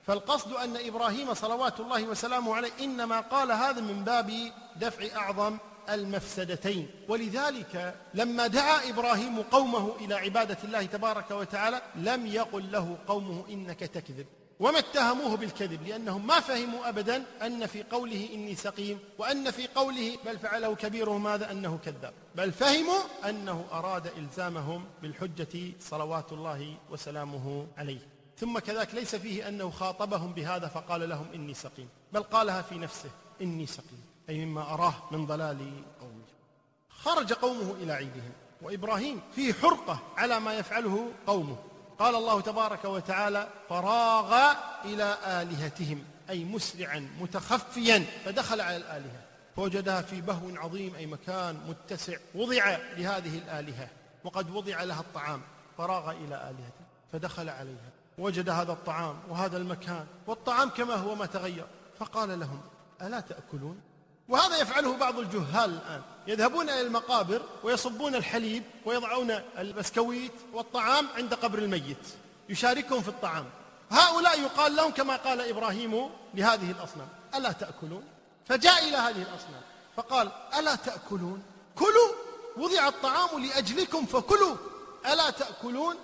فالقصد 0.07 0.53
أن 0.53 0.77
إبراهيم 0.77 1.33
صلوات 1.33 1.79
الله 1.79 2.03
وسلامه 2.03 2.55
عليه 2.55 2.71
إنما 2.81 3.19
قال 3.19 3.51
هذا 3.51 3.81
من 3.81 4.03
باب 4.03 4.51
دفع 4.75 5.15
أعظم 5.15 5.57
المفسدتين. 5.89 6.87
ولذلك 7.09 7.95
لما 8.13 8.47
دعا 8.47 8.89
إبراهيم 8.89 9.41
قومه 9.41 9.95
إلى 10.01 10.15
عبادة 10.15 10.57
الله 10.63 10.85
تبارك 10.85 11.31
وتعالى 11.31 11.81
لم 11.95 12.27
يقل 12.27 12.71
له 12.71 12.97
قومه 13.07 13.45
إنك 13.49 13.79
تكذب. 13.79 14.25
وما 14.59 14.79
اتهموه 14.79 15.37
بالكذب 15.37 15.87
لأنهم 15.87 16.27
ما 16.27 16.39
فهموا 16.39 16.89
أبدا 16.89 17.23
أن 17.41 17.65
في 17.65 17.83
قوله 17.83 18.29
إني 18.33 18.55
سقيم 18.55 18.99
وأن 19.17 19.51
في 19.51 19.67
قوله 19.67 20.17
بل 20.25 20.39
فعله 20.39 20.75
كبيرهم 20.75 21.27
هذا 21.27 21.51
أنه 21.51 21.79
كذاب. 21.85 22.13
بل 22.35 22.51
فهموا 22.51 23.29
أنه 23.29 23.65
أراد 23.71 24.07
إلزامهم 24.17 24.85
بالحجة 25.01 25.73
صلوات 25.79 26.31
الله 26.31 26.75
وسلامه 26.89 27.67
عليه. 27.77 28.07
ثم 28.37 28.59
كذلك 28.59 28.95
ليس 28.95 29.15
فيه 29.15 29.47
أنه 29.47 29.69
خاطبهم 29.69 30.33
بهذا 30.33 30.67
فقال 30.67 31.09
لهم 31.09 31.25
إني 31.35 31.53
سقيم 31.53 31.89
بل 32.13 32.23
قالها 32.23 32.61
في 32.61 32.75
نفسه 32.75 33.09
إني 33.41 33.65
سقيم 33.65 34.05
أي 34.29 34.45
مما 34.45 34.73
أراه 34.73 34.93
من 35.11 35.25
ضلال 35.25 35.57
قومه 35.99 36.23
خرج 36.89 37.33
قومه 37.33 37.75
إلى 37.81 37.93
عيدهم 37.93 38.31
وإبراهيم 38.61 39.21
فيه 39.35 39.53
حرقة 39.53 39.99
على 40.17 40.39
ما 40.39 40.53
يفعله 40.53 41.11
قومه. 41.27 41.57
قال 42.03 42.15
الله 42.15 42.41
تبارك 42.41 42.85
وتعالى 42.85 43.47
فراغ 43.69 44.53
إلى 44.85 45.17
آلهتهم 45.25 46.03
أي 46.29 46.43
مسرعا 46.43 47.09
متخفيا 47.19 48.05
فدخل 48.25 48.61
على 48.61 48.77
الآلهة. 48.77 49.21
فوجدها 49.55 50.01
في 50.01 50.21
بهو 50.21 50.55
عظيم 50.55 50.95
أي 50.95 51.05
مكان 51.05 51.59
متسع 51.67 52.17
وضع 52.35 52.77
لهذه 52.97 53.37
الآلهة 53.37 53.89
وقد 54.23 54.49
وضع 54.49 54.83
لها 54.83 54.99
الطعام. 54.99 55.41
فراغ 55.77 56.11
إلى 56.11 56.35
آلهته 56.35 56.83
فدخل 57.11 57.49
عليها. 57.49 57.89
وجد 58.17 58.49
هذا 58.49 58.71
الطعام 58.71 59.19
وهذا 59.29 59.57
المكان 59.57 60.05
والطعام 60.27 60.69
كما 60.69 60.95
هو 60.95 61.15
ما 61.15 61.25
تغير. 61.25 61.65
فقال 61.99 62.39
لهم 62.39 62.61
ألا 63.01 63.19
تأكلون؟ 63.19 63.81
وهذا 64.29 64.57
يفعله 64.57 64.97
بعض 64.97 65.19
الجهال 65.19 65.69
الآن. 65.69 66.01
يذهبون 66.27 66.69
إلى 66.69 66.81
المقابر 66.81 67.41
ويصبون 67.63 68.15
الحليب 68.15 68.63
ويضعون 68.85 69.31
البسكويت 69.57 70.33
والطعام 70.53 71.07
عند 71.17 71.33
قبر 71.33 71.59
الميت. 71.59 72.07
يشاركهم 72.49 73.01
في 73.01 73.07
الطعام. 73.07 73.45
هؤلاء 73.91 74.41
يقال 74.41 74.75
لهم 74.75 74.91
كما 74.91 75.15
قال 75.15 75.41
إبراهيم 75.41 76.09
لهذه 76.33 76.71
الأصنام 76.71 77.07
ألا 77.35 77.51
تأكلون؟ 77.51 78.03
فجاء 78.45 78.89
إلى 78.89 78.97
هذه 78.97 79.21
الأصنام 79.21 79.61
فقال 79.97 80.31
ألا 80.59 80.75
تأكلون؟ 80.75 81.43
كلوا 81.75 82.09
وضع 82.57 82.87
الطعام 82.87 83.45
لأجلكم 83.45 84.05
فكلوا. 84.05 84.55
ألا 85.05 85.29
تأكلون؟ 85.29 85.95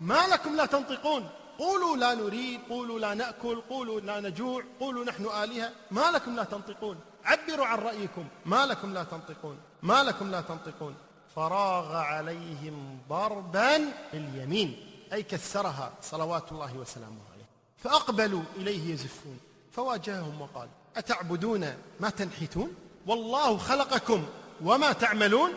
ما 0.00 0.26
لكم 0.26 0.56
لا 0.56 0.66
تنطقون؟ 0.66 1.28
قولوا 1.58 1.96
لا 1.96 2.14
نريد 2.14 2.60
قولوا 2.68 2.98
لا 2.98 3.14
نأكل 3.14 3.60
قولوا 3.70 4.00
لا 4.00 4.20
نجوع 4.20 4.64
قولوا 4.80 5.04
نحن 5.04 5.24
آلهة. 5.26 5.72
ما 5.90 6.10
لكم 6.10 6.36
لا 6.36 6.44
تنطقون؟ 6.44 7.00
عبروا 7.24 7.66
عن 7.66 7.78
رأيكم. 7.78 8.24
ما 8.46 8.66
لكم 8.66 8.94
لا 8.94 9.04
تنطقون. 9.04 9.58
ما 9.82 10.02
لكم 10.02 10.30
لا 10.30 10.40
تنطقون. 10.40 10.94
فراغ 11.36 11.96
عليهم 11.96 12.98
ضربا 13.08 13.78
باليمين 14.12 14.86
أي 15.12 15.22
كسرها 15.22 15.92
صلوات 16.02 16.52
الله 16.52 16.76
وسلامه 16.76 17.20
عليه. 17.32 17.46
فأقبلوا 17.76 18.42
إليه 18.56 18.92
يزفون. 18.92 19.38
فواجههم 19.72 20.40
وقال 20.40 20.68
أتعبدون 20.96 21.74
ما 22.00 22.10
تنحتون؟ 22.10 22.74
والله 23.06 23.56
خلقكم. 23.56 24.26
وما 24.62 24.92
تعملون؟ 24.92 25.50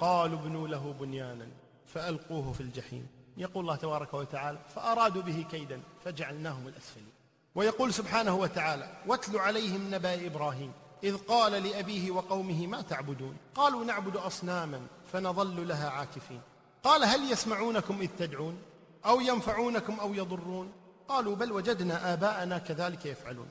قالوا 0.00 0.38
ابنوا 0.38 0.68
له 0.68 0.94
بنيانا. 1.00 1.48
فألقوه 1.94 2.52
في 2.52 2.60
الجحيم. 2.60 3.08
يقول 3.36 3.62
الله 3.62 3.76
تبارك 3.76 4.14
وتعالى 4.14 4.58
فأرادوا 4.74 5.22
به 5.22 5.46
كيدا 5.50 5.80
فجعلناهم 6.04 6.68
الأسفلين. 6.68 7.12
ويقول 7.54 7.94
سبحانه 7.94 8.34
وتعالى 8.36 8.92
واتل 9.06 9.38
عليهم 9.38 9.94
نبأ 9.94 10.26
إبراهيم. 10.26 10.72
إذ 11.04 11.16
قال 11.16 11.52
لأبيه 11.52 12.10
وقومه 12.10 12.66
ما 12.66 12.82
تعبدون؟ 12.82 13.36
قالوا 13.54 13.84
نعبد 13.84 14.16
أصناما 14.16 14.80
فنظل 15.12 15.68
لها 15.68 15.90
عاكفين. 15.90 16.40
قال 16.82 17.04
هل 17.04 17.32
يسمعونكم 17.32 18.00
إذ 18.00 18.08
تدعون؟ 18.18 18.58
أو 19.06 19.20
ينفعونكم 19.20 20.00
أو 20.00 20.14
يضرون؟ 20.14 20.72
قالوا 21.08 21.36
بل 21.36 21.52
وجدنا 21.52 22.12
آباءنا 22.12 22.58
كذلك 22.58 23.06
يفعلون. 23.06 23.48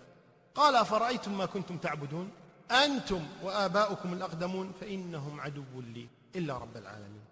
قال 0.56 0.76
أفرأيتم 0.76 1.38
ما 1.38 1.46
كنتم 1.46 1.78
تعبدون؟ 1.78 2.30
أنتم 2.72 3.22
وآباؤكم 3.44 4.14
الأقدمون 4.14 4.72
فإنهم 4.82 5.42
عدو 5.42 5.82
لي 5.94 6.08
إلا 6.36 6.58
رب 6.58 6.78
العالمين. 6.78 7.26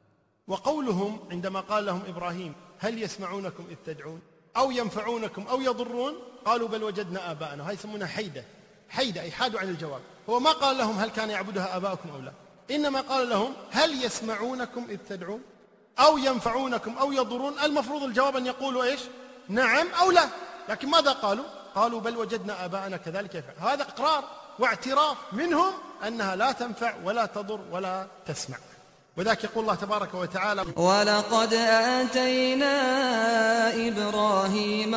وقولهم 0.47 1.19
عندما 1.31 1.59
قال 1.59 1.85
لهم 1.85 2.01
إبراهيم 2.07 2.53
هل 2.79 3.03
يسمعونكم 3.03 3.63
إذ 3.69 3.75
تدعون؟ 3.85 4.21
أو 4.57 4.71
ينفعونكم 4.71 5.47
أو 5.47 5.61
يضرون؟ 5.61 6.13
قالوا 6.45 6.67
بل 6.67 6.83
وجدنا 6.83 7.31
آباءنا. 7.31 7.69
هاي 7.69 7.73
يسمونها 7.73 8.07
حيدة. 8.07 8.45
حيدة 8.89 9.21
أي 9.21 9.31
حادوا 9.31 9.59
عن 9.59 9.69
الجواب. 9.69 10.01
هو 10.29 10.39
ما 10.39 10.51
قال 10.51 10.77
لهم 10.77 10.99
هل 10.99 11.09
كان 11.09 11.29
يعبدها 11.29 11.77
آباؤكم 11.77 12.09
أو 12.09 12.19
لا. 12.19 12.31
إنما 12.71 13.01
قال 13.01 13.29
لهم 13.29 13.53
هل 13.71 14.03
يسمعونكم 14.03 14.85
إذ 14.89 14.97
تدعون 15.09 15.41
أو 15.99 16.17
ينفعونكم 16.17 16.97
أو 16.97 17.11
يضرون؟ 17.11 17.59
المفروض 17.59 18.03
الجواب 18.03 18.35
أن 18.35 18.45
يقولوا 18.45 18.83
إيش؟ 18.83 18.99
نعم 19.49 19.87
أو 20.01 20.11
لا. 20.11 20.29
لكن 20.69 20.87
ماذا 20.87 21.11
قالوا؟ 21.11 21.45
قالوا 21.75 22.01
بل 22.01 22.17
وجدنا 22.17 22.65
آباءنا 22.65 22.97
كذلك 22.97 23.35
يفعل 23.35 23.71
هذا 23.71 23.81
إقرار 23.81 24.23
واعتراف 24.59 25.17
منهم 25.31 25.71
أنها 26.07 26.35
لا 26.35 26.51
تنفع 26.51 26.93
ولا 27.03 27.25
تضر 27.25 27.59
ولا 27.71 28.07
تسمع. 28.25 28.57
وذاك 29.17 29.43
يقول 29.43 29.63
الله 29.63 29.75
تبارك 29.75 30.13
وتعالى 30.13 30.65
ولقد 30.75 31.53
آتينا 31.53 32.75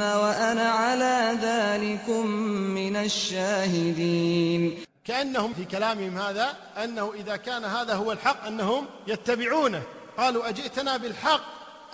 وأنا 0.00 0.68
على 0.70 1.38
ذلكم 1.42 2.26
من 2.74 2.96
الشاهدين. 2.96 4.84
كأنهم 5.04 5.54
في 5.54 5.64
كلامهم 5.64 6.18
هذا 6.18 6.56
أنه 6.84 7.12
إذا 7.14 7.36
كان 7.36 7.64
هذا 7.64 7.94
هو 7.94 8.12
الحق 8.12 8.46
أنهم 8.46 8.86
يتبعونه. 9.06 9.82
قالوا 10.18 10.48
أجئتنا 10.48 10.96
بالحق 10.96 11.40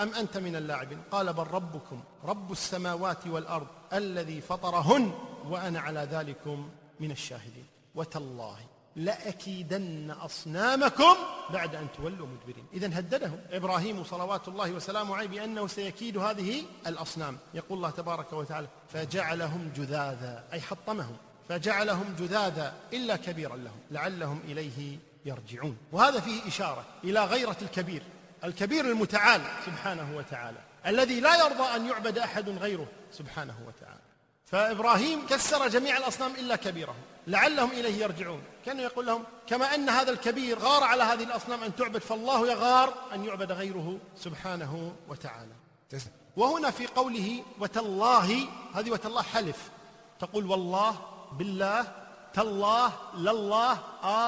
أم 0.00 0.14
أنت 0.14 0.36
من 0.38 0.56
اللاعبين؟ 0.56 0.98
قال 1.10 1.32
بل 1.32 1.46
ربكم 1.46 2.00
رب 2.24 2.52
السماوات 2.52 3.26
والأرض 3.26 3.66
الذي 3.92 4.40
فطرهن 4.40 5.12
وأنا 5.48 5.80
على 5.80 6.08
ذلكم 6.12 6.68
من 7.00 7.10
الشاهدين. 7.10 7.66
وتالله. 7.94 8.75
لأكيدن 8.96 10.10
أصنامكم 10.10 11.16
بعد 11.50 11.74
أن 11.74 11.86
تولوا 11.96 12.26
مدبرين. 12.26 12.66
إذا 12.72 12.98
هددهم 12.98 13.40
إبراهيم 13.50 14.04
صلوات 14.04 14.48
الله 14.48 14.72
وسلامه 14.72 15.16
عليه 15.16 15.26
بأنه 15.26 15.66
سيكيد 15.66 16.18
هذه 16.18 16.62
الأصنام. 16.86 17.38
يقول 17.54 17.78
الله 17.78 17.90
تبارك 17.90 18.32
وتعالى 18.32 18.68
فجعلهم 18.88 19.72
جذاذا 19.76 20.44
أي 20.52 20.60
حطمهم. 20.60 21.16
فجعلهم 21.48 22.14
جذاذا 22.18 22.74
إلا 22.92 23.16
كبيرا 23.16 23.56
لهم 23.56 23.80
لعلهم 23.90 24.40
إليه 24.44 24.98
يرجعون. 25.24 25.76
وهذا 25.92 26.20
فيه 26.20 26.48
إشارة 26.48 26.84
إلى 27.04 27.24
غيرة 27.24 27.56
الكبير 27.62 28.02
الكبير 28.44 28.84
المتعال 28.84 29.40
سبحانه 29.66 30.16
وتعالى 30.16 30.58
الذي 30.86 31.20
لا 31.20 31.36
يرضى 31.46 31.76
أن 31.76 31.86
يعبد 31.86 32.18
أحد 32.18 32.48
غيره 32.48 32.86
سبحانه 33.12 33.56
وتعالى. 33.66 34.00
فإبراهيم 34.46 35.26
كسر 35.26 35.68
جميع 35.68 35.96
الأصنام 35.96 36.34
إلا 36.34 36.56
كبيرهم. 36.56 36.94
لعلهم 37.26 37.70
إليه 37.70 38.02
يرجعون. 38.02 38.42
كان 38.66 38.80
يقول 38.80 39.06
لهم 39.06 39.24
كما 39.46 39.74
أن 39.74 39.88
هذا 39.88 40.10
الكبير 40.10 40.58
غار 40.58 40.84
على 40.84 41.02
هذه 41.02 41.24
الأصنام 41.24 41.62
أن 41.62 41.76
تعبد 41.76 41.98
فالله 41.98 42.48
يغار 42.48 42.94
أن 43.14 43.24
يعبد 43.24 43.52
غيره 43.52 43.98
سبحانه 44.16 44.92
وتعالى. 45.08 45.52
وهنا 46.36 46.70
في 46.70 46.86
قوله 46.86 47.42
وتالله 47.60 48.48
هذه 48.74 48.90
وتالله 48.90 49.22
حلف. 49.22 49.70
تقول 50.20 50.46
والله 50.46 50.98
بالله 51.32 51.92
تالله 52.34 52.92
لله 53.14 53.78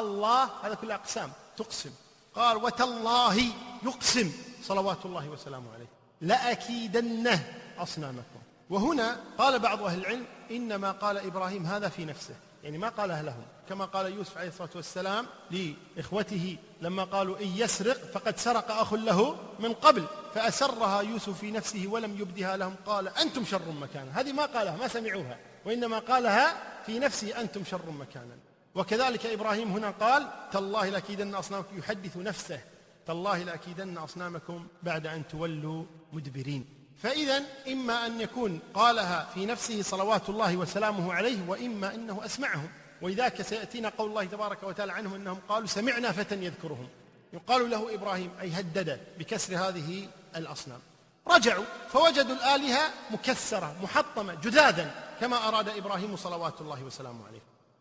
الله 0.00 0.50
هذا 0.62 0.74
كله 0.74 0.94
أقسام 0.94 1.32
تقسم. 1.56 1.90
قال 2.34 2.56
وتالله 2.56 3.52
يقسم 3.82 4.32
صلوات 4.62 5.06
الله 5.06 5.28
وسلامه 5.28 5.74
عليه. 5.74 5.86
لأكيدن 6.20 7.38
أصنامكم. 7.78 8.37
وهنا 8.70 9.20
قال 9.38 9.58
بعض 9.58 9.82
أهل 9.82 9.98
العلم 9.98 10.24
إنما 10.50 10.90
قال 10.90 11.18
إبراهيم 11.18 11.66
هذا 11.66 11.88
في 11.88 12.04
نفسه 12.04 12.34
يعني 12.64 12.78
ما 12.78 12.88
قالها 12.88 13.22
لهم 13.22 13.42
كما 13.68 13.84
قال 13.84 14.12
يوسف 14.12 14.38
عليه 14.38 14.48
الصلاة 14.48 14.70
والسلام 14.74 15.26
لإخوته 15.50 16.56
لما 16.82 17.04
قالوا 17.04 17.38
إن 17.40 17.46
يسرق 17.46 17.96
فقد 17.96 18.38
سرق 18.38 18.70
أخ 18.70 18.94
له 18.94 19.36
من 19.60 19.72
قبل 19.72 20.04
فأسرها 20.34 21.00
يوسف 21.00 21.38
في 21.38 21.50
نفسه 21.50 21.86
ولم 21.86 22.16
يبدها 22.20 22.56
لهم 22.56 22.74
قال 22.86 23.08
أنتم 23.08 23.44
شر 23.44 23.72
مكانا 23.80 24.20
هذه 24.20 24.32
ما 24.32 24.46
قالها 24.46 24.76
ما 24.76 24.88
سمعوها 24.88 25.38
وإنما 25.64 25.98
قالها 25.98 26.56
في 26.86 26.98
نفسه 26.98 27.40
أنتم 27.40 27.64
شر 27.64 27.90
مكانا. 27.90 28.36
وكذلك 28.74 29.26
إبراهيم 29.26 29.72
هنا 29.72 29.90
قال 29.90 30.28
تالله 30.52 30.88
لأكيدن 30.88 31.34
أصنامكم 31.34 31.78
يحدث 31.78 32.16
نفسه 32.16 32.60
تالله 33.06 33.42
لأكيدن 33.42 33.98
أصنامكم 33.98 34.66
بعد 34.82 35.06
أن 35.06 35.28
تولوا 35.28 35.84
مدبرين. 36.12 36.77
فإذا 37.02 37.42
إما 37.68 38.06
أن 38.06 38.20
يكون 38.20 38.60
قالها 38.74 39.28
في 39.34 39.46
نفسه 39.46 39.82
صلوات 39.82 40.28
الله 40.28 40.56
وسلامه 40.56 41.14
عليه 41.14 41.48
وإما 41.48 41.94
أنه 41.94 42.24
أسمعهم 42.24 42.68
ولذلك 43.02 43.42
سيأتينا 43.42 43.88
قول 43.88 44.10
الله 44.10 44.24
تبارك 44.24 44.62
وتعالى 44.62 44.92
عنهم 44.92 45.14
أنهم 45.14 45.38
قالوا 45.48 45.66
سمعنا 45.66 46.12
فتى 46.12 46.34
يذكرهم. 46.34 46.88
يقال 47.32 47.70
له 47.70 47.94
إبراهيم 47.94 48.30
أي 48.40 48.52
هدد 48.52 49.00
بكسر 49.18 49.56
هذه 49.56 50.08
الأصنام. 50.36 50.80
رجعوا 51.28 51.64
فوجدوا 51.88 52.36
الآلهة 52.36 52.90
مكسرة 53.10 53.76
محطمة 53.82 54.34
جذاذا 54.34 54.94
كما 55.20 55.48
أراد 55.48 55.68
إبراهيم 55.68 56.16
صلوات 56.16 56.60
الله 56.60 56.82
وسلامه 56.82 57.26
عليه. 57.26 57.40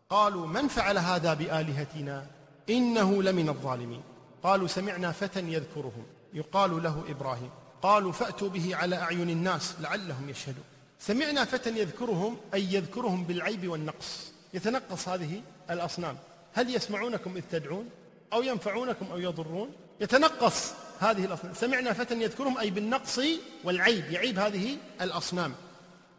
قالوا 0.10 0.48
من 0.48 0.68
فعل 0.68 0.98
هذا 0.98 1.34
بآلهتنا؟ 1.34 2.26
إنه 2.70 3.24
لمن 3.24 3.50
الظالمين. 3.50 4.04
قالوا 4.44 4.68
سمعنا 4.68 5.12
فتى 5.12 5.40
يذكرهم. 5.40 6.06
يقال 6.34 6.84
له 6.84 7.04
إبراهيم. 7.10 7.50
قالوا 7.82 8.12
فأتوا 8.12 8.50
به 8.50 8.76
على 8.76 8.96
أعين 8.96 9.30
الناس 9.30 9.74
لعلهم 9.80 10.30
يشهدون. 10.30 10.64
سمعنا 11.00 11.46
فتى 11.46 11.70
يذكرهم 11.70 12.38
أي 12.54 12.74
يذكرهم 12.74 13.24
بالعيب 13.24 13.68
والنقص. 13.68 14.32
يتنقص 14.54 15.08
هذه 15.08 15.42
الأصنام. 15.70 16.18
هل 16.54 16.76
يسمعونكم 16.76 17.38
إذ 17.38 17.44
تدعون؟ 17.52 17.90
أو 18.34 18.44
ينفعونكم 18.44 19.06
أو 19.12 19.20
يضرون؟ 19.20 19.72
يتنقص 20.02 20.72
هذه 21.00 21.26
الأصنام. 21.26 21.54
سمعنا 21.54 21.94
فتى 21.94 22.22
يذكرهم 22.22 22.58
أي 22.58 22.70
بالنقص 22.70 23.20
والعيب. 23.64 24.12
يعيب 24.12 24.40
هذه 24.40 24.78
الأصنام. 25.02 25.54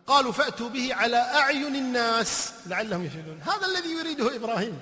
قالوا 0.07 0.33
فأتوا 0.33 0.69
به 0.69 0.95
على 0.95 1.17
أعين 1.17 1.77
الناس 1.77 2.53
لعلهم 2.67 3.05
يشهدون. 3.05 3.41
هذا 3.43 3.67
الذي 3.67 3.91
يريده 3.91 4.37
إبراهيم. 4.37 4.79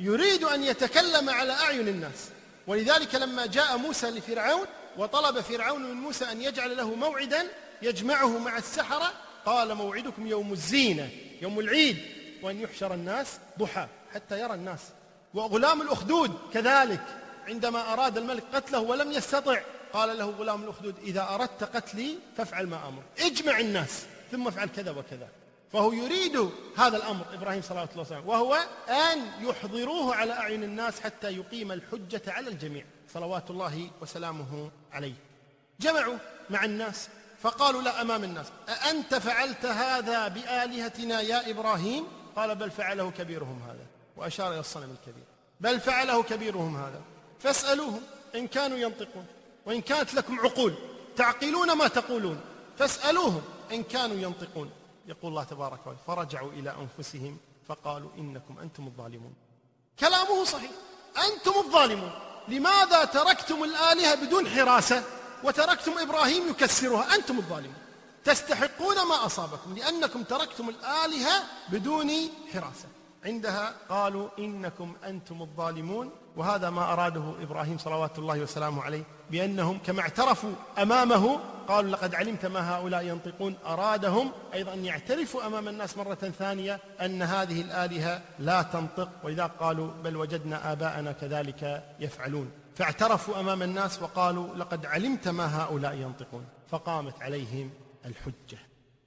يريد 0.00 0.44
أن 0.44 0.64
يتكلم 0.64 1.30
على 1.30 1.52
أعين 1.52 1.88
الناس. 1.88 2.28
ولذلك 2.66 3.14
لما 3.14 3.46
جاء 3.46 3.76
موسى 3.76 4.10
لفرعون 4.10 4.66
وطلب 4.98 5.40
فرعون 5.40 5.82
من 5.82 5.94
موسى 5.94 6.24
أن 6.24 6.42
يجعل 6.42 6.76
له 6.76 6.94
موعدا 6.94 7.46
يجمعه 7.82 8.38
مع 8.38 8.58
السحرة. 8.58 9.12
قال 9.46 9.74
موعدكم 9.74 10.26
يوم 10.26 10.52
الزينة 10.52 11.10
يوم 11.42 11.60
العيد 11.60 11.96
وأن 12.42 12.60
يحشر 12.60 12.94
الناس 12.94 13.38
ضحى 13.58 13.86
حتى 14.14 14.40
يرى 14.40 14.54
الناس. 14.54 14.80
وغلام 15.34 15.82
الأخدود 15.82 16.38
كذلك 16.54 17.02
عندما 17.48 17.92
أراد 17.92 18.18
الملك 18.18 18.44
قتله 18.54 18.80
ولم 18.80 19.12
يستطع 19.12 19.60
قال 19.92 20.18
له 20.18 20.24
غلام 20.24 20.62
الأخدود 20.64 20.94
إذا 21.02 21.28
أردت 21.30 21.64
قتلي 21.64 22.18
فافعل 22.36 22.66
ما 22.66 22.88
أمر 22.88 23.02
اجمع 23.18 23.58
الناس 23.58 24.06
ثم 24.32 24.48
افعل 24.48 24.68
كذا 24.68 24.90
وكذا. 24.90 25.28
فهو 25.72 25.92
يريد 25.92 26.50
هذا 26.76 26.96
الأمر 26.96 27.24
إبراهيم 27.34 27.62
صلى 27.62 27.70
الله 27.70 27.88
عليه 27.92 28.00
وسلم 28.00 28.28
وهو 28.28 28.54
أن 28.88 29.46
يحضروه 29.48 30.14
على 30.14 30.32
أعين 30.32 30.64
الناس 30.64 31.00
حتى 31.00 31.30
يقيم 31.36 31.72
الحجة 31.72 32.22
على 32.26 32.48
الجميع. 32.48 32.84
صلوات 33.16 33.50
الله 33.50 33.90
وسلامه 34.00 34.70
عليه. 34.92 35.14
جمعوا 35.80 36.18
مع 36.50 36.64
الناس 36.64 37.08
فقالوا 37.40 37.82
لا 37.82 38.02
أمام 38.02 38.24
الناس. 38.24 38.46
أأنت 38.68 39.14
فعلت 39.14 39.66
هذا 39.66 40.28
بآلهتنا 40.28 41.20
يا 41.20 41.50
إبراهيم؟ 41.50 42.04
قال 42.36 42.54
بل 42.54 42.70
فعله 42.70 43.10
كبيرهم 43.10 43.62
هذا 43.62 43.86
وأشار 44.16 44.52
إلى 44.52 44.60
الصنم 44.60 44.90
الكبير. 44.90 45.24
بل 45.60 45.80
فعله 45.80 46.22
كبيرهم 46.22 46.76
هذا. 46.76 47.00
فاسألوهم 47.40 48.02
إن 48.34 48.46
كانوا 48.46 48.78
ينطقون 48.78 49.26
وإن 49.66 49.80
كانت 49.80 50.14
لكم 50.14 50.40
عقول 50.40 50.74
تعقلون 51.16 51.72
ما 51.72 51.88
تقولون. 51.88 52.40
فاسألوهم 52.78 53.42
إن 53.72 53.82
كانوا 53.82 54.16
ينطقون. 54.16 54.70
يقول 55.06 55.30
الله 55.30 55.44
تبارك 55.44 55.80
وتعالى 55.80 55.98
فرجعوا 56.06 56.52
إلى 56.52 56.74
أنفسهم 56.80 57.38
فقالوا 57.68 58.10
إنكم 58.18 58.58
أنتم 58.58 58.86
الظالمون. 58.86 59.34
كلامه 60.00 60.44
صحيح 60.44 60.70
أنتم 61.16 61.52
الظالمون. 61.58 62.12
لماذا 62.48 63.04
تركتم 63.04 63.64
الآلهة 63.64 64.14
بدون 64.14 64.48
حراسة 64.48 65.02
وتركتم 65.44 65.98
إبراهيم 65.98 66.48
يكسرها؟ 66.48 67.14
أنتم 67.14 67.38
الظالمون. 67.38 67.74
تستحقون 68.24 69.02
ما 69.02 69.26
أصابكم 69.26 69.74
لأنكم 69.76 70.22
تركتم 70.22 70.68
الآلهة 70.68 71.42
بدون 71.68 72.10
حراسة. 72.52 72.88
عندها 73.26 73.74
قالوا 73.88 74.28
إنكم 74.38 74.94
أنتم 75.04 75.42
الظالمون 75.42 76.10
وهذا 76.36 76.70
ما 76.70 76.92
أراده 76.92 77.34
إبراهيم 77.42 77.78
صلوات 77.78 78.18
الله 78.18 78.40
وسلامه 78.40 78.82
عليه 78.82 79.02
بأنهم 79.30 79.78
كما 79.86 80.00
اعترفوا 80.00 80.52
أمامه 80.78 81.40
قالوا 81.68 81.90
لقد 81.90 82.14
علمت 82.14 82.46
ما 82.46 82.76
هؤلاء 82.76 83.04
ينطقون 83.04 83.54
أرادهم 83.66 84.32
أيضا 84.54 84.74
أن 84.74 84.84
يعترفوا 84.84 85.46
أمام 85.46 85.68
الناس 85.68 85.96
مرة 85.96 86.14
ثانية 86.14 86.80
أن 87.00 87.22
هذه 87.22 87.60
الآلهة 87.60 88.22
لا 88.38 88.62
تنطق 88.62 89.08
ولذا 89.24 89.46
قالوا 89.46 89.90
بل 90.04 90.16
وجدنا 90.16 90.72
آباءنا 90.72 91.12
كذلك 91.12 91.84
يفعلون. 92.00 92.50
فاعترفوا 92.76 93.40
أمام 93.40 93.62
الناس 93.62 94.02
وقالوا 94.02 94.54
لقد 94.56 94.86
علمت 94.86 95.28
ما 95.28 95.62
هؤلاء 95.62 95.94
ينطقون 95.94 96.44
فقامت 96.68 97.22
عليهم 97.22 97.70
الحجة. 98.04 98.58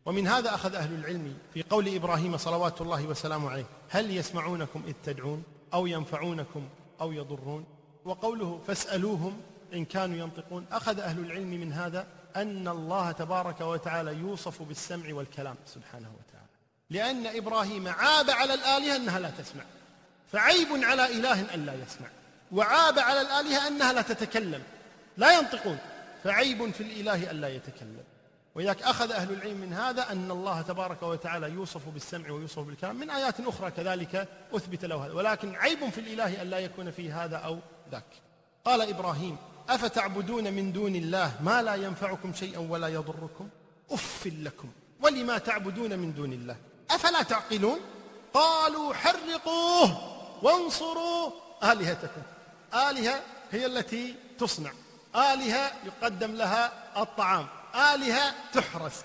ومن 0.05 0.27
هذا 0.27 0.55
أخذ 0.55 0.75
أهل 0.75 0.93
العلم 0.93 1.37
في 1.53 1.63
قول 1.63 1.95
إبراهيم 1.95 2.37
صلوات 2.37 2.81
الله 2.81 3.07
وسلامه 3.07 3.51
عليه 3.51 3.65
هل 3.89 4.17
يسمعونكم 4.17 4.83
إذ 4.87 4.93
تدعون 5.03 5.43
أو 5.73 5.87
ينفعونكم 5.87 6.69
أو 7.01 7.11
يضرون؟ 7.11 7.65
وقوله 8.05 8.61
فاسألوهم 8.67 9.41
إن 9.73 9.85
كانوا 9.85 10.17
ينطقون 10.17 10.65
أخذ 10.71 10.99
أهل 10.99 11.19
العلم 11.19 11.49
من 11.49 11.73
هذا 11.73 12.07
أن 12.35 12.67
الله 12.67 13.11
تبارك 13.11 13.61
وتعالى 13.61 14.13
يوصف 14.13 14.61
بالسمع 14.61 15.13
والكلام 15.13 15.55
سبحانه 15.65 16.11
وتعالى. 16.19 16.49
لأن 16.89 17.37
إبراهيم 17.37 17.87
عاب 17.87 18.29
على 18.29 18.53
الآلهة 18.53 18.95
أنها 18.95 19.19
لا 19.19 19.29
تسمع 19.29 19.63
فعيب 20.31 20.67
على 20.71 21.05
إله 21.05 21.53
أن 21.53 21.65
لا 21.65 21.73
يسمع 21.73 22.07
وعاب 22.51 22.99
على 22.99 23.21
الآلهة 23.21 23.67
أنها 23.67 23.93
لا 23.93 24.01
تتكلم 24.01 24.63
لا 25.17 25.39
ينطقون 25.39 25.77
فعيب 26.23 26.71
في 26.71 26.83
الإله 26.83 27.31
أن 27.31 27.41
لا 27.41 27.47
يتكلم. 27.47 28.03
ولذلك 28.59 28.81
أخذ 28.83 29.11
أهل 29.11 29.31
العلم 29.31 29.57
من 29.57 29.73
هذا 29.73 30.11
أن 30.11 30.31
الله 30.31 30.61
تبارك 30.61 31.03
وتعالى 31.03 31.49
يوصف 31.49 31.89
بالسمع 31.89 32.31
ويوصف 32.31 32.59
بالكلام. 32.59 32.95
من 32.95 33.09
آيات 33.09 33.39
أخرى 33.39 33.71
كذلك 33.71 34.27
أثبت 34.53 34.85
له 34.85 35.05
هذا. 35.05 35.13
ولكن 35.13 35.55
عيب 35.55 35.89
في 35.89 36.01
الإله 36.01 36.41
أن 36.41 36.49
لا 36.49 36.59
يكون 36.59 36.91
فيه 36.91 37.23
هذا 37.25 37.37
أو 37.37 37.59
ذاك. 37.91 38.03
قال 38.65 38.81
إبراهيم 38.81 39.37
أفتعبدون 39.69 40.53
من 40.53 40.71
دون 40.71 40.95
الله 40.95 41.31
ما 41.41 41.61
لا 41.61 41.75
ينفعكم 41.75 42.33
شيئا 42.33 42.59
ولا 42.59 42.87
يضركم؟ 42.87 43.49
أف 43.91 44.27
لكم. 44.27 44.69
ولما 45.01 45.37
تعبدون 45.37 45.99
من 45.99 46.13
دون 46.13 46.33
الله؟ 46.33 46.55
أفلا 46.91 47.23
تعقلون؟ 47.23 47.79
قالوا 48.33 48.93
حرقوه 48.93 49.97
وانصروا 50.43 51.31
آلهتكم. 51.63 52.21
آلهة 52.73 53.21
هي 53.51 53.65
التي 53.65 54.15
تصنع. 54.39 54.71
آلهة 55.15 55.71
يقدم 55.85 56.31
لها 56.31 56.71
الطعام. 57.01 57.47
آلهة 57.75 58.33
تحرس 58.53 59.03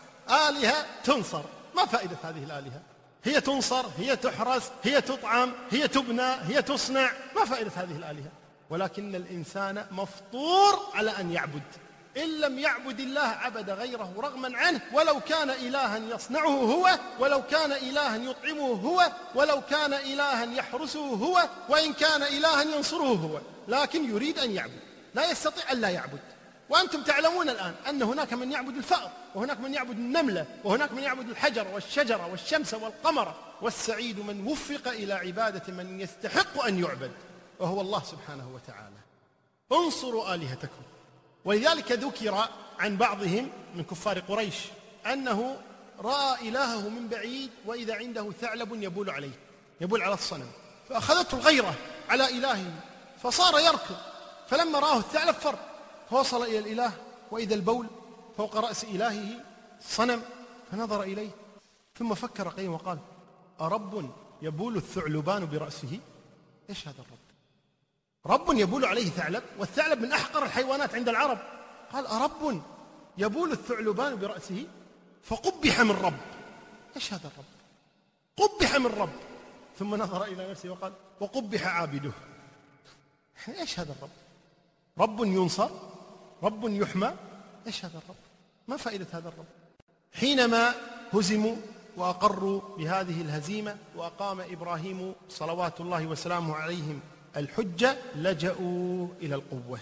آلهة 0.49 0.87
تنصر. 1.05 1.43
ما 1.77 1.87
فائدة 1.87 2.17
هذه 2.23 2.45
الآلهة؟ 2.45 2.81
هي 3.25 3.41
تنصر 3.41 3.87
هي 3.99 4.17
تحرس 4.17 4.71
هي 4.83 5.01
تطعم 5.01 5.53
هي 5.71 5.89
تبنى 5.89 6.35
هي 6.43 6.63
تصنع. 6.63 7.11
ما 7.37 7.45
فائدة 7.45 7.71
هذه 7.77 7.97
الآلهة؟ 7.97 8.31
ولكن 8.71 9.15
الإنسان 9.15 9.87
مفطور 9.91 10.91
على 10.95 11.11
أن 11.11 11.33
يعبد. 11.33 11.63
إن 12.17 12.41
لم 12.41 12.59
يعبد 12.59 13.01
الله 13.01 13.21
عبد 13.21 13.71
غيره 13.71 14.13
رغما 14.17 14.59
عنه 14.59 14.81
ولو 14.93 15.21
كان 15.21 15.51
إلها 15.51 15.99
يصنعه 15.99 16.49
هو 16.49 16.99
ولو 17.19 17.43
كان 17.43 17.73
إلها 17.73 18.17
يطعمه 18.17 18.73
هو 18.73 19.13
ولو 19.35 19.61
كان 19.61 19.95
إلها 19.95 20.45
يحرسه 20.45 21.01
هو 21.01 21.49
وإن 21.69 21.93
كان 21.93 22.23
إلها 22.23 22.63
ينصره 22.63 23.15
هو. 23.15 23.41
لكن 23.69 24.11
يريد 24.11 24.39
أن 24.39 24.51
يعبد. 24.51 24.81
لا 25.15 25.31
يستطيع 25.31 25.73
أن 25.73 25.81
لا 25.81 25.89
يعبد. 25.89 26.21
وأنتم 26.69 27.03
تعلمون 27.03 27.49
الآن 27.49 27.75
أن 27.89 28.03
هناك 28.03 28.33
من 28.33 28.53
يعبد 28.53 28.77
الفأر 28.77 29.11
وهناك 29.35 29.61
من 29.61 29.75
يعبد 29.75 29.99
النملة 29.99 30.47
وهناك 30.65 30.93
من 30.93 31.03
يعبد 31.03 31.29
الحجر 31.29 31.69
والشجرة 31.75 32.27
والشمس 32.27 32.75
والقمر. 32.75 33.35
والسعيد 33.63 34.19
من 34.19 34.47
وفق 34.47 34.89
إلى 34.89 35.13
عبادة 35.13 35.73
من 35.73 36.01
يستحق 36.01 36.65
أن 36.65 36.85
يعبد 36.85 37.11
وهو 37.59 37.81
الله 37.81 38.03
سبحانه 38.03 38.49
وتعالى. 38.55 38.97
انصروا 39.73 40.35
آلهتكم. 40.35 40.83
ولذلك 41.45 41.93
ذكر 41.93 42.49
عن 42.79 42.97
بعضهم 42.97 43.51
من 43.75 43.85
كفار 43.85 44.19
قريش 44.19 44.55
أنه 45.07 45.57
رأى 45.99 46.49
إلهه 46.49 46.89
من 46.89 47.09
بعيد 47.09 47.51
وإذا 47.67 47.95
عنده 47.95 48.33
ثعلب 48.41 48.83
يبول 48.83 49.11
عليه 49.11 49.39
يبول 49.81 50.03
على 50.03 50.15
الصنم. 50.15 50.51
فأخذته 50.89 51.39
الغيرة 51.39 51.75
على 52.09 52.29
إلهه 52.29 52.73
فصار 53.23 53.59
يركض. 53.59 53.97
فلما 54.49 54.79
رآه 54.79 54.99
الثعلب 54.99 55.35
فر 55.35 55.59
فوصل 56.11 56.43
إلى 56.43 56.59
الإله 56.59 56.93
وإذا 57.31 57.55
البول 57.55 57.87
فوق 58.37 58.57
رأس 58.57 58.85
إلهه 58.85 59.45
صنم 59.81 60.23
فنظر 60.71 61.03
إليه 61.03 61.31
ثم 61.99 62.15
فكر 62.15 62.49
قيم 62.49 62.73
وقال 62.73 62.99
أرب 63.61 64.11
يبول 64.43 64.77
الثعلبان 64.77 65.47
برأسه؟ 65.47 66.01
إيش 66.71 66.89
هذا 66.89 66.99
الرب؟ 66.99 67.19
رب 68.27 68.59
يبول 68.59 68.85
عليه 68.85 69.11
ثعلب 69.11 69.43
والثعلب 69.59 70.01
من 70.01 70.13
أحقر 70.13 70.45
الحيوانات 70.45 70.95
عند 70.95 71.09
العرب. 71.09 71.39
قال 71.93 72.07
أرب 72.07 72.63
يبول 73.19 73.53
الثعلبان 73.53 74.17
برأسه؟ 74.17 74.67
فقبح 75.23 75.81
من 75.81 75.91
رب. 75.91 76.21
إيش 76.97 77.13
هذا 77.13 77.31
الرب؟ 77.35 77.45
قبح 78.37 78.77
من 78.77 78.87
رب. 78.87 79.13
ثم 79.79 79.95
نظر 79.95 80.25
إلى 80.25 80.51
نفسه 80.51 80.71
وقال 80.71 80.93
وقبح 81.21 81.67
عابده. 81.67 82.13
إيش 83.49 83.81
هذا 83.81 83.93
الرب؟ 83.93 84.11
رب 84.99 85.25
ينصر 85.25 85.71
رب 86.45 86.65
يحمى 86.65 87.13
إيش 87.67 87.85
هذا 87.85 87.99
الرب؟ 87.99 88.17
ما 88.69 88.77
فائدة 88.77 89.07
هذا 89.13 89.29
الرب؟ 89.29 89.47
حينما 90.13 90.75
هزموا 91.13 91.57
وأقروا 91.97 92.61
بهذه 92.79 93.21
الهزيمة 93.21 93.77
وأقام 93.97 94.41
إبراهيم 94.41 95.15
صلوات 95.29 95.81
الله 95.81 96.07
وسلامه 96.07 96.55
عليهم 96.55 97.01
الحجة 97.37 97.97
لجأوا 98.17 99.09
إلى 99.23 99.35
القوة. 99.35 99.79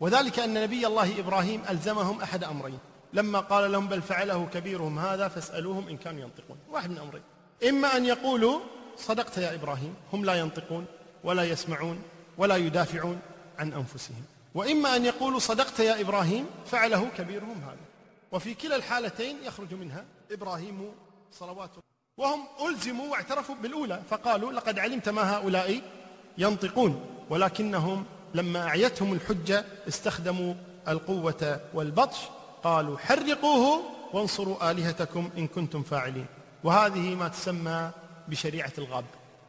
وذلك 0.00 0.38
أن 0.38 0.62
نبي 0.62 0.86
الله 0.86 1.20
إبراهيم 1.20 1.62
ألزمهم 1.70 2.22
أحد 2.22 2.44
أمرين. 2.44 2.78
لما 3.12 3.40
قال 3.40 3.72
لهم 3.72 3.88
بل 3.88 4.02
فعله 4.02 4.46
كبيرهم 4.46 4.98
هذا 4.98 5.28
فاسألوهم 5.28 5.88
إن 5.88 5.96
كانوا 5.96 6.20
ينطقون. 6.20 6.58
واحد 6.70 6.90
من 6.90 6.98
أمرين. 6.98 7.22
إما 7.68 7.96
أن 7.96 8.04
يقولوا 8.04 8.60
صدقت 8.96 9.38
يا 9.38 9.54
إبراهيم 9.54 9.94
هم 10.12 10.24
لا 10.24 10.34
ينطقون 10.34 10.86
ولا 11.24 11.44
يسمعون 11.44 12.02
ولا 12.38 12.56
يدافعون 12.56 13.20
عن 13.58 13.72
أنفسهم. 13.72 14.24
وإما 14.56 14.96
أن 14.96 15.04
يقولوا 15.04 15.38
صدقت 15.38 15.80
يا 15.80 16.00
إبراهيم 16.00 16.46
فعله 16.66 17.08
كبيرهم 17.16 17.62
هذا. 17.62 17.86
وفي 18.32 18.54
كلا 18.54 18.76
الحالتين 18.76 19.36
يخرج 19.44 19.74
منها 19.74 20.04
إبراهيم 20.30 20.92
صلوات 21.32 21.70
وهم 22.16 22.40
ألزموا 22.68 23.10
واعترفوا 23.10 23.54
بالأولى 23.54 24.02
فقالوا 24.10 24.52
لقد 24.52 24.78
علمت 24.78 25.08
ما 25.08 25.36
هؤلاء 25.36 25.80
ينطقون 26.38 27.06
ولكنهم 27.30 28.04
لما 28.34 28.68
أعيتهم 28.68 29.12
الحجة 29.12 29.64
استخدموا 29.88 30.54
القوة 30.88 31.60
والبطش 31.74 32.18
قالوا 32.64 32.98
حرقوه 32.98 33.82
وانصروا 34.12 34.70
آلهتكم 34.70 35.30
إن 35.38 35.46
كنتم 35.46 35.82
فاعلين. 35.82 36.26
وهذه 36.64 37.14
ما 37.14 37.28
تسمى 37.28 37.90
بشريعة 38.28 38.72
الغاب 38.78 39.04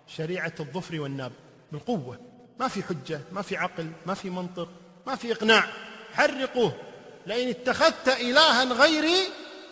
شريعة 0.07 0.53
الظفر 0.59 0.99
والناب 0.99 1.31
بالقوة. 1.71 2.19
ما 2.59 2.67
في 2.67 2.83
حجة 2.83 3.21
ما 3.31 3.41
في 3.41 3.57
عقل 3.57 3.91
ما 4.05 4.13
في 4.13 4.29
منطق. 4.29 4.69
ما 5.07 5.15
في 5.15 5.31
إقناع. 5.31 5.63
حرقوه. 6.13 6.73
لئن 7.25 7.49
اتخذت 7.49 8.07
إلها 8.07 8.63
غيري 8.63 9.17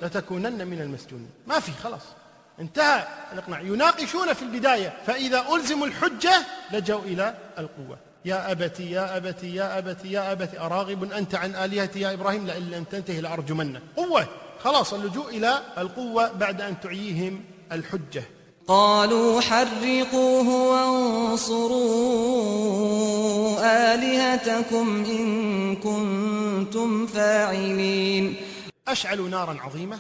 لتكونن 0.01 0.67
من 0.67 0.81
المسجونين. 0.81 1.29
ما 1.47 1.59
في 1.59 1.71
خلاص. 1.71 2.01
انتهى 2.59 3.07
الإقناع. 3.33 3.61
يناقشون 3.61 4.33
في 4.33 4.43
البداية. 4.43 4.93
فإذا 5.07 5.45
ألزموا 5.55 5.87
الحجة 5.87 6.45
لجوا 6.71 7.01
إلى 7.01 7.35
القوة. 7.57 7.97
يا 8.25 8.51
أبتي 8.51 8.91
يا 8.91 9.17
أبتي 9.17 9.55
يا 9.55 9.77
أبتي 9.77 10.11
يا 10.11 10.31
أبتي. 10.31 10.59
أراغب 10.59 11.11
أنت 11.11 11.35
عن 11.35 11.55
آلهتي 11.55 11.99
يا 11.99 12.13
إبراهيم 12.13 12.47
لئن 12.47 12.71
لم 12.71 12.83
تنتهي 12.83 13.21
لأرجمنك. 13.21 13.81
قوة. 13.95 14.27
خلاص 14.63 14.93
اللجوء 14.93 15.29
إلى 15.29 15.61
القوة 15.77 16.31
بعد 16.31 16.61
أن 16.61 16.79
تعييهم 16.79 17.43
الحجة. 17.71 18.23
قالوا 18.67 19.41
حرقوه 19.41 20.47
وانصروا 20.71 21.85
آلهتكم 23.93 25.05
إن 25.05 25.75
كنتم 25.75 27.07
فاعلين. 27.07 28.35
أشعلوا 28.87 29.29
نارا 29.29 29.57
عظيمة 29.61 29.99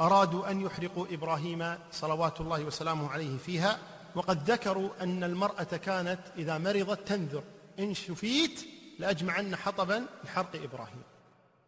أرادوا 0.00 0.50
أن 0.50 0.60
يحرقوا 0.60 1.06
إبراهيم 1.10 1.74
صلوات 1.92 2.40
الله 2.40 2.64
وسلامه 2.64 3.10
عليه 3.10 3.38
فيها 3.46 3.78
وقد 4.14 4.50
ذكروا 4.50 4.88
أن 5.00 5.24
المرأة 5.24 5.62
كانت 5.62 6.20
إذا 6.38 6.58
مرضت 6.58 7.08
تنذر 7.08 7.42
إن 7.78 7.94
شفيت 7.94 8.66
لأجمعن 8.98 9.56
حطبا 9.56 10.06
لحرق 10.24 10.54
إبراهيم. 10.54 11.02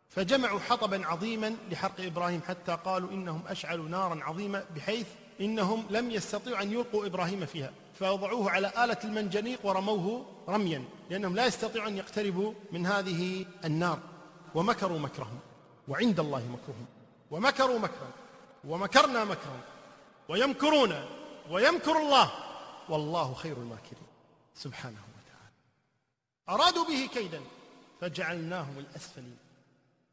فجمعوا 0.08 0.60
حطبا 0.60 1.06
عظيما 1.06 1.56
لحرق 1.70 2.00
إبراهيم 2.00 2.40
حتى 2.48 2.78
قالوا 2.84 3.10
إنهم 3.10 3.42
أشعلوا 3.48 3.88
نارا 3.88 4.20
عظيمة 4.22 4.64
بحيث 4.76 5.06
إنهم 5.42 5.86
لم 5.90 6.10
يستطيعوا 6.10 6.62
أن 6.62 6.72
يلقوا 6.72 7.06
إبراهيم 7.06 7.46
فيها 7.46 7.72
فوضعوه 7.98 8.50
على 8.50 8.68
آلة 8.84 8.98
المنجنيق 9.04 9.66
ورموه 9.66 10.26
رميا 10.48 10.84
لأنهم 11.10 11.36
لا 11.36 11.46
يستطيعوا 11.46 11.88
أن 11.88 11.96
يقتربوا 11.96 12.54
من 12.72 12.86
هذه 12.86 13.46
النار. 13.64 13.98
ومكروا 14.54 14.98
مكرهم 14.98 15.38
وعند 15.88 16.20
الله 16.20 16.38
مكرهم. 16.38 16.86
ومكروا 17.30 17.78
مكرا 17.78 18.10
ومكرنا 18.64 19.24
مكرا 19.24 19.60
ويمكرون 20.28 21.04
ويمكر 21.50 21.98
الله. 21.98 22.30
والله 22.88 23.34
خير 23.34 23.56
الماكرين. 23.56 24.06
سبحانه 24.54 25.00
وتعالى. 25.16 25.52
أرادوا 26.48 26.84
به 26.84 27.08
كيدا 27.14 27.40
فجعلناهم 28.00 28.78
الأسفلين. 28.78 29.36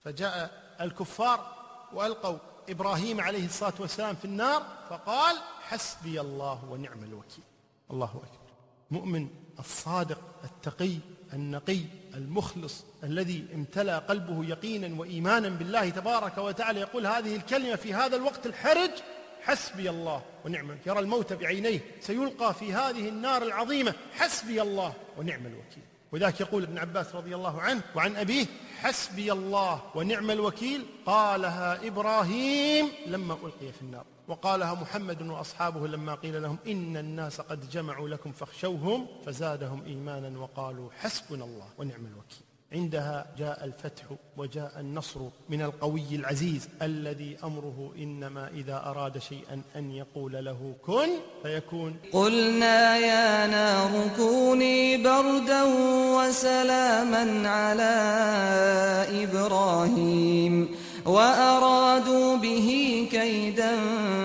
فجاء 0.03 0.63
الكفار 0.81 1.55
وألقوا 1.93 2.37
إبراهيم 2.69 3.21
عليه 3.21 3.45
الصلاة 3.45 3.73
والسلام 3.79 4.15
في 4.15 4.25
النار 4.25 4.63
فقال 4.89 5.35
حسبي 5.61 6.21
الله 6.21 6.65
ونعم 6.65 7.03
الوكيل. 7.03 7.43
الله 7.91 8.05
أكبر. 8.05 8.53
مؤمن 8.91 9.27
الصادق 9.59 10.21
التقي 10.43 10.97
النقي 11.33 11.79
المخلص 12.13 12.83
الذي 13.03 13.47
امتلأ 13.53 13.99
قلبه 13.99 14.45
يقينا 14.45 14.99
وإيمانا 14.99 15.49
بالله 15.49 15.89
تبارك 15.89 16.37
وتعالى. 16.37 16.79
يقول 16.79 17.07
هذه 17.07 17.35
الكلمة 17.35 17.75
في 17.75 17.93
هذا 17.93 18.15
الوقت 18.15 18.45
الحرج 18.45 18.91
حسبي 19.41 19.89
الله 19.89 20.21
ونعم 20.45 20.77
يرى 20.85 20.99
الموت 20.99 21.33
بعينيه 21.33 21.79
سيلقى 22.01 22.53
في 22.53 22.73
هذه 22.73 23.09
النار 23.09 23.43
العظيمة 23.43 23.93
حسبي 24.13 24.61
الله 24.61 24.93
ونعم 25.17 25.45
الوكيل. 25.45 25.83
وذاك 26.11 26.41
يقول 26.41 26.63
ابن 26.63 26.77
عباس 26.77 27.15
رضي 27.15 27.35
الله 27.35 27.61
عنه 27.61 27.81
وعن 27.95 28.15
أبيه 28.15 28.45
حسبي 28.77 29.31
الله 29.31 29.81
ونعم 29.95 30.31
الوكيل 30.31 30.85
قالها 31.05 31.87
إبراهيم 31.87 32.91
لما 33.07 33.33
ألقي 33.33 33.71
في 33.71 33.81
النار 33.81 34.05
وقالها 34.27 34.73
محمد 34.73 35.21
وأصحابه 35.21 35.87
لما 35.87 36.15
قيل 36.15 36.41
لهم 36.41 36.57
إن 36.67 36.97
الناس 36.97 37.41
قد 37.41 37.69
جمعوا 37.69 38.09
لكم 38.09 38.31
فاخشوهم 38.31 39.07
فزادهم 39.25 39.85
إيمانا 39.85 40.39
وقالوا 40.39 40.89
حسبنا 40.99 41.45
الله 41.45 41.67
ونعم 41.77 42.05
الوكيل. 42.05 42.48
عندها 42.73 43.25
جاء 43.37 43.65
الفتح 43.65 44.03
وجاء 44.37 44.79
النصر 44.79 45.19
من 45.49 45.61
القوي 45.61 46.15
العزيز 46.15 46.69
الذي 46.81 47.37
أمره 47.43 47.93
إنما 47.97 48.47
إذا 48.47 48.77
أراد 48.85 49.17
شيئا 49.17 49.61
أن 49.75 49.91
يقول 49.91 50.45
له 50.45 50.75
كن 50.85 51.09
فيكون. 51.43 51.95
قلنا 52.13 52.97
يا 52.97 53.47
نار 53.47 54.09
كوني 54.15 54.97
بردا 54.97 55.63
وسلاما 56.17 57.49
على 57.49 57.95
إبراهيم 59.23 60.75
وأرادوا 61.05 62.37
به 62.37 62.69
كيدا 63.11 63.73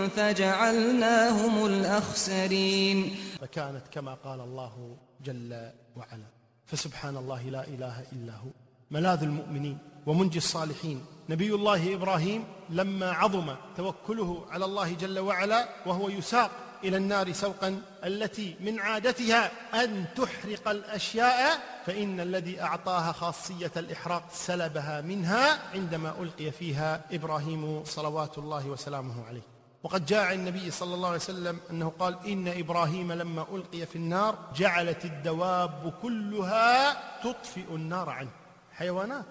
فجعلناهم 0.08 1.66
الأخسرين. 1.66 3.16
فكانت 3.40 3.88
كما 3.90 4.14
قال 4.14 4.40
الله 4.40 4.96
جل 5.24 5.70
وعلا. 5.96 6.33
فسبحان 6.66 7.16
الله 7.16 7.42
لا 7.42 7.64
إله 7.64 8.04
إلا 8.12 8.32
هو. 8.32 8.50
ملاذ 8.90 9.22
المؤمنين 9.22 9.78
ومنجي 10.06 10.38
الصالحين. 10.38 11.06
نبي 11.28 11.54
الله 11.54 11.94
إبراهيم 11.94 12.44
لما 12.70 13.12
عظم 13.12 13.54
توكله 13.76 14.46
على 14.50 14.64
الله 14.64 14.92
جل 14.94 15.18
وعلا 15.18 15.68
وهو 15.86 16.08
يساق 16.08 16.50
إلى 16.84 16.96
النار 16.96 17.32
سوقا 17.32 17.82
التي 18.04 18.56
من 18.60 18.80
عادتها 18.80 19.50
أن 19.84 20.04
تحرق 20.16 20.68
الأشياء 20.68 21.60
فإن 21.86 22.20
الذي 22.20 22.60
أعطاها 22.60 23.12
خاصية 23.12 23.72
الإحراق 23.76 24.22
سلبها 24.32 25.00
منها 25.00 25.70
عندما 25.74 26.14
ألقي 26.22 26.50
فيها 26.50 27.00
إبراهيم 27.12 27.84
صلوات 27.84 28.38
الله 28.38 28.66
وسلامه 28.66 29.24
عليه. 29.24 29.53
وقد 29.84 30.06
جاء 30.06 30.24
عن 30.24 30.34
النبي 30.34 30.70
صلى 30.70 30.94
الله 30.94 31.08
عليه 31.08 31.18
وسلم 31.18 31.60
أنه 31.70 31.92
قال 31.98 32.26
إن 32.26 32.48
إبراهيم 32.48 33.12
لما 33.12 33.46
ألقي 33.52 33.86
في 33.86 33.96
النار 33.96 34.38
جعلت 34.56 35.04
الدواب 35.04 35.92
كلها 36.02 36.92
تطفئ 37.22 37.74
النار 37.74 38.10
عنه. 38.10 38.30
حيوانات. 38.72 39.26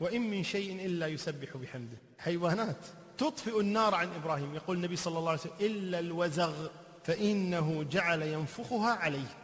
وإن 0.00 0.30
من 0.30 0.44
شيء 0.44 0.86
إلا 0.86 1.06
يسبح 1.06 1.56
بحمده. 1.56 1.96
حيوانات. 2.18 2.76
تطفئ 3.18 3.60
النار 3.60 3.94
عن 3.94 4.08
إبراهيم. 4.14 4.54
يقول 4.54 4.76
النبي 4.76 4.96
صلى 4.96 5.18
الله 5.18 5.30
عليه 5.30 5.40
وسلم 5.40 5.52
إلا 5.60 5.98
الوزغ 5.98 6.52
فإنه 7.04 7.82
جعل 7.90 8.22
ينفخها 8.22 8.94
عليه. 8.94 9.36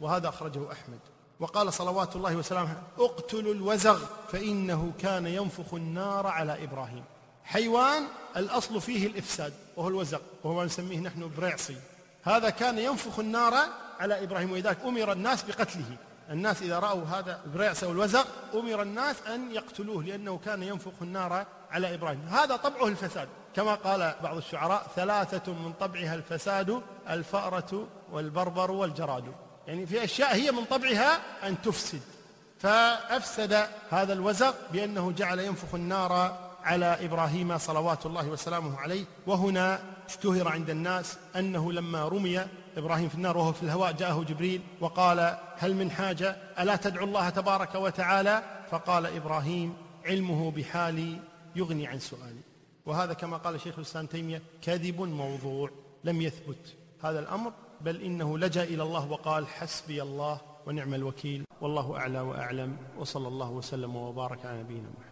وهذا 0.00 0.28
أخرجه 0.28 0.72
أحمد. 0.72 1.00
وقال 1.40 1.72
صلوات 1.72 2.16
الله 2.16 2.36
وسلامه 2.36 2.82
اقتلوا 2.98 3.54
الوزغ 3.54 4.04
فإنه 4.28 4.92
كان 4.98 5.26
ينفخ 5.26 5.74
النار 5.74 6.26
على 6.26 6.64
إبراهيم. 6.64 7.04
حيوان 7.46 8.06
الأصل 8.36 8.80
فيه 8.80 9.06
الإفساد 9.06 9.52
وهو 9.76 9.88
الوزق 9.88 10.22
وهو 10.44 10.54
ما 10.54 10.64
نسميه 10.64 10.98
نحن 10.98 11.30
بريعصي 11.36 11.76
هذا 12.24 12.50
كان 12.50 12.78
ينفخ 12.78 13.18
النار 13.18 13.54
على 14.00 14.24
إبراهيم 14.24 14.52
ولذلك 14.52 14.78
أمر 14.84 15.12
الناس 15.12 15.42
بقتله. 15.42 15.96
الناس 16.30 16.62
إذا 16.62 16.78
رأوا 16.78 17.04
هذا 17.04 17.40
البريعس 17.44 17.84
والوزق 17.84 18.26
أمر 18.54 18.82
الناس 18.82 19.16
أن 19.26 19.52
يقتلوه 19.52 20.04
لأنه 20.04 20.40
كان 20.44 20.62
ينفخ 20.62 20.92
النار 21.02 21.46
على 21.70 21.94
إبراهيم. 21.94 22.28
هذا 22.28 22.56
طبعه 22.56 22.88
الفساد. 22.88 23.28
كما 23.56 23.74
قال 23.74 24.14
بعض 24.22 24.36
الشعراء 24.36 24.86
ثلاثة 24.96 25.52
من 25.52 25.72
طبعها 25.72 26.14
الفساد 26.14 26.82
الفأرة 27.10 27.88
والبربر 28.12 28.70
والجراد. 28.70 29.24
يعني 29.66 29.86
في 29.86 30.04
أشياء 30.04 30.34
هي 30.34 30.52
من 30.52 30.64
طبعها 30.64 31.20
أن 31.48 31.62
تفسد. 31.62 32.00
فأفسد 32.60 33.68
هذا 33.90 34.12
الوزق 34.12 34.54
بأنه 34.72 35.12
جعل 35.12 35.38
ينفخ 35.38 35.74
النار 35.74 36.45
على 36.66 36.90
إبراهيم 37.06 37.58
صلوات 37.58 38.06
الله 38.06 38.28
وسلامه 38.28 38.78
عليه 38.78 39.04
وهنا 39.26 39.80
اشتهر 40.08 40.48
عند 40.48 40.70
الناس 40.70 41.18
أنه 41.36 41.72
لما 41.72 42.08
رمي 42.08 42.46
إبراهيم 42.76 43.08
في 43.08 43.14
النار 43.14 43.38
وهو 43.38 43.52
في 43.52 43.62
الهواء 43.62 43.92
جاءه 43.92 44.24
جبريل 44.28 44.60
وقال 44.80 45.38
هل 45.56 45.74
من 45.74 45.90
حاجة؟ 45.90 46.36
ألا 46.58 46.76
تدعو 46.76 47.04
الله 47.04 47.28
تبارك 47.30 47.74
وتعالى؟ 47.74 48.42
فقال 48.70 49.06
إبراهيم 49.06 49.74
علمه 50.04 50.50
بحالي 50.50 51.20
يغني 51.56 51.86
عن 51.86 51.98
سؤالي. 51.98 52.40
وهذا 52.86 53.12
كما 53.12 53.36
قال 53.36 53.60
شيخ 53.60 53.74
الإسلام 53.78 54.06
تيمية 54.06 54.42
كذب 54.62 55.00
موضوع 55.00 55.70
لم 56.04 56.20
يثبت 56.20 56.74
هذا 57.04 57.18
الأمر 57.18 57.52
بل 57.80 58.02
إنه 58.02 58.38
لجأ 58.38 58.62
إلى 58.62 58.82
الله 58.82 59.10
وقال 59.10 59.46
حسبي 59.46 60.02
الله 60.02 60.40
ونعم 60.66 60.94
الوكيل 60.94 61.44
والله 61.60 61.96
أعلى 61.96 62.20
وأعلم 62.20 62.76
وصلى 62.98 63.28
الله 63.28 63.50
وسلم 63.50 63.96
وبارك 63.96 64.46
على 64.46 64.60
نبينا 64.60 64.88
محمد. 64.98 65.05